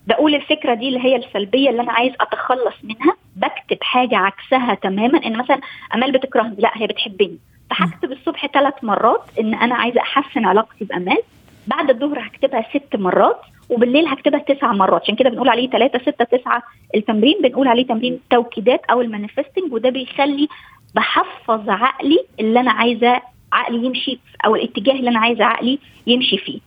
بقول 0.06 0.34
الفكرة 0.34 0.74
دي 0.74 0.88
اللي 0.88 1.04
هي 1.04 1.16
السلبية 1.16 1.70
اللي 1.70 1.82
أنا 1.82 1.92
عايز 1.92 2.12
أتخلص 2.20 2.74
منها 2.84 3.16
بكتب 3.36 3.78
حاجة 3.82 4.16
عكسها 4.16 4.74
تماما. 4.74 5.26
إن 5.26 5.36
مثلا 5.38 5.60
أمال 5.94 6.12
بتكرهني؟ 6.12 6.56
لا 6.58 6.70
هي 6.74 6.86
بتحبني. 6.86 7.38
فهكتب 7.70 8.12
الصبح 8.12 8.46
ثلاث 8.46 8.74
مرات 8.82 9.22
إن 9.40 9.54
أنا 9.54 9.74
عايزة 9.74 10.00
أحسن 10.00 10.44
علاقتي 10.44 10.84
بأمال 10.84 11.18
بعد 11.66 11.90
الظهر 11.90 12.18
هكتبها 12.26 12.66
ست 12.74 12.96
مرات 12.96 13.40
وبالليل 13.70 14.06
هكتبها 14.06 14.40
تسع 14.40 14.72
مرات. 14.72 15.02
عشان 15.02 15.14
كده 15.14 15.30
بنقول 15.30 15.48
عليه 15.48 15.70
ثلاثة 15.70 15.98
ستة 15.98 16.24
تسعة. 16.24 16.62
التمرين 16.94 17.38
بنقول 17.42 17.68
عليه 17.68 17.86
تمرين 17.86 18.12
التوكيدات 18.12 18.80
أو 18.90 19.00
المانيفستنج 19.00 19.72
وده 19.72 19.90
بيخلي 19.90 20.48
بحفظ 20.94 21.68
عقلي 21.70 22.24
اللي 22.40 22.60
أنا 22.60 22.72
عايزة 22.72 23.22
عقلي 23.52 23.86
يمشي 23.86 24.18
أو 24.46 24.56
الاتجاه 24.56 24.94
اللي 24.94 25.10
أنا 25.10 25.18
عايزة 25.18 25.44
عقلي 25.44 25.78
يمشي 26.06 26.38
فيه. 26.38 26.60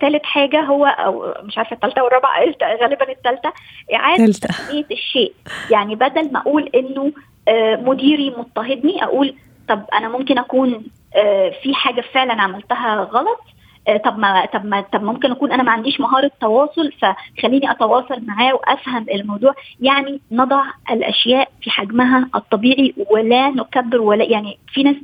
ثالث 0.00 0.24
آه 0.24 0.26
حاجة 0.26 0.60
هو 0.60 0.86
أو 0.86 1.34
مش 1.42 1.58
عارفة 1.58 1.74
الثالثة 1.74 2.02
والرابعة 2.04 2.40
غالبا 2.82 3.12
الثالثة 3.12 3.52
إعادة 3.94 4.26
تسمية 4.26 4.86
الشيء. 4.90 5.32
يعني 5.70 5.94
بدل 5.94 6.32
ما 6.32 6.40
أقول 6.40 6.70
إنه 6.74 7.12
آه 7.48 7.76
مديري 7.76 8.30
مضطهدني 8.30 9.04
أقول 9.04 9.34
طب 9.68 9.84
أنا 9.94 10.08
ممكن 10.08 10.38
أكون 10.38 10.82
آه، 11.16 11.52
في 11.62 11.74
حاجة 11.74 12.00
فعلا 12.00 12.42
عملتها 12.42 12.96
غلط؟ 12.96 13.40
آه، 13.88 13.96
طب 13.96 14.18
ما 14.18 14.46
طب 14.46 14.64
ما 14.64 14.80
طب 14.80 15.02
ممكن 15.02 15.30
أكون 15.32 15.52
أنا 15.52 15.62
ما 15.62 15.72
عنديش 15.72 16.00
مهارة 16.00 16.30
تواصل 16.40 16.92
فخليني 16.92 17.70
أتواصل 17.70 18.22
معاه 18.26 18.54
وأفهم 18.54 19.06
الموضوع. 19.14 19.54
يعني 19.80 20.20
نضع 20.32 20.62
الأشياء 20.90 21.48
في 21.62 21.70
حجمها 21.70 22.28
الطبيعي 22.34 22.94
ولا 23.10 23.50
نكبر 23.50 24.00
ولا 24.00 24.24
يعني 24.24 24.58
في 24.72 24.82
ناس 24.82 24.96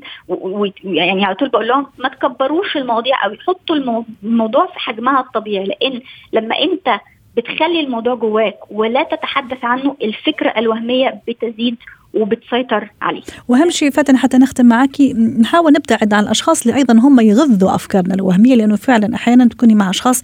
يعني 0.85 1.25
على 1.25 1.35
طول 1.35 1.49
بقول 1.49 1.69
لهم 1.69 1.87
ما 1.99 2.09
تكبروش 2.09 2.77
المواضيع 2.77 3.25
أو 3.27 3.33
يحطوا 3.33 3.77
الموضوع 4.23 4.67
في 4.67 4.79
حجمها 4.79 5.21
الطبيعي 5.21 5.65
لأن 5.65 6.01
لما 6.33 6.59
أنت 6.59 7.01
بتخلي 7.37 7.81
الموضوع 7.81 8.15
جواك 8.15 8.59
ولا 8.71 9.03
تتحدث 9.03 9.65
عنه 9.65 9.97
الفكرة 10.03 10.55
الوهمية 10.57 11.21
بتزيد 11.29 11.77
وبتسيطر 12.15 12.91
عليه. 13.03 13.23
واهم 13.49 13.71
شيء 13.71 13.91
فاتن 13.91 14.17
حتى 14.17 14.39
نختم 14.39 14.67
معك 14.67 15.01
نحاول 15.41 15.73
نبتعد 15.73 16.15
عن 16.15 16.23
الأشخاص 16.23 16.67
اللي 16.67 16.79
أيضا 16.79 16.95
هم 16.95 17.21
يغذوا 17.21 17.75
أفكارنا 17.75 18.15
الوهمية 18.15 18.55
لأنه 18.55 18.77
فعلا 18.77 19.15
أحيانا 19.15 19.49
تكوني 19.49 19.75
مع 19.75 19.91
أشخاص 19.91 20.23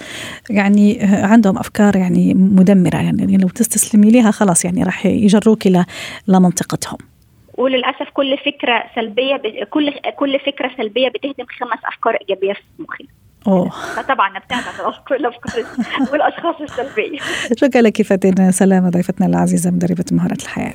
يعني 0.50 0.98
عندهم 1.02 1.58
أفكار 1.58 1.96
يعني 1.96 2.34
مدمرة 2.34 2.96
يعني 2.96 3.36
لو 3.36 3.48
تستسلمي 3.48 4.10
لها 4.10 4.30
خلاص 4.30 4.64
يعني 4.64 4.82
راح 4.82 5.06
يجروك 5.06 5.66
إلى 5.66 5.84
لمنطقتهم 6.28 6.98
وللأسف 7.58 8.08
كل 8.14 8.38
فكرة 8.38 8.84
سلبية. 8.94 9.36
كل 9.70 9.92
كل 10.16 10.40
فكرة 10.40 10.70
سلبية 10.76 11.08
بتهدم 11.08 11.46
خمس 11.60 11.78
أفكار 11.84 12.18
إيجابية 12.20 12.52
في 12.52 12.62
مخنا 12.78 13.08
أوه. 13.46 13.70
فطبعا 13.70 14.38
نبتعد 14.38 14.62
عن 14.62 14.86
الأفكار 15.20 15.72
والأشخاص 16.12 16.60
السلبية. 16.60 17.18
شكرا 17.56 17.82
لك 17.82 18.02
فاتن 18.02 18.50
سلامة 18.50 18.90
ضيفتنا 18.90 19.26
العزيزة 19.26 19.70
مدربة 19.70 20.04
مهارات 20.12 20.42
الحياة. 20.42 20.74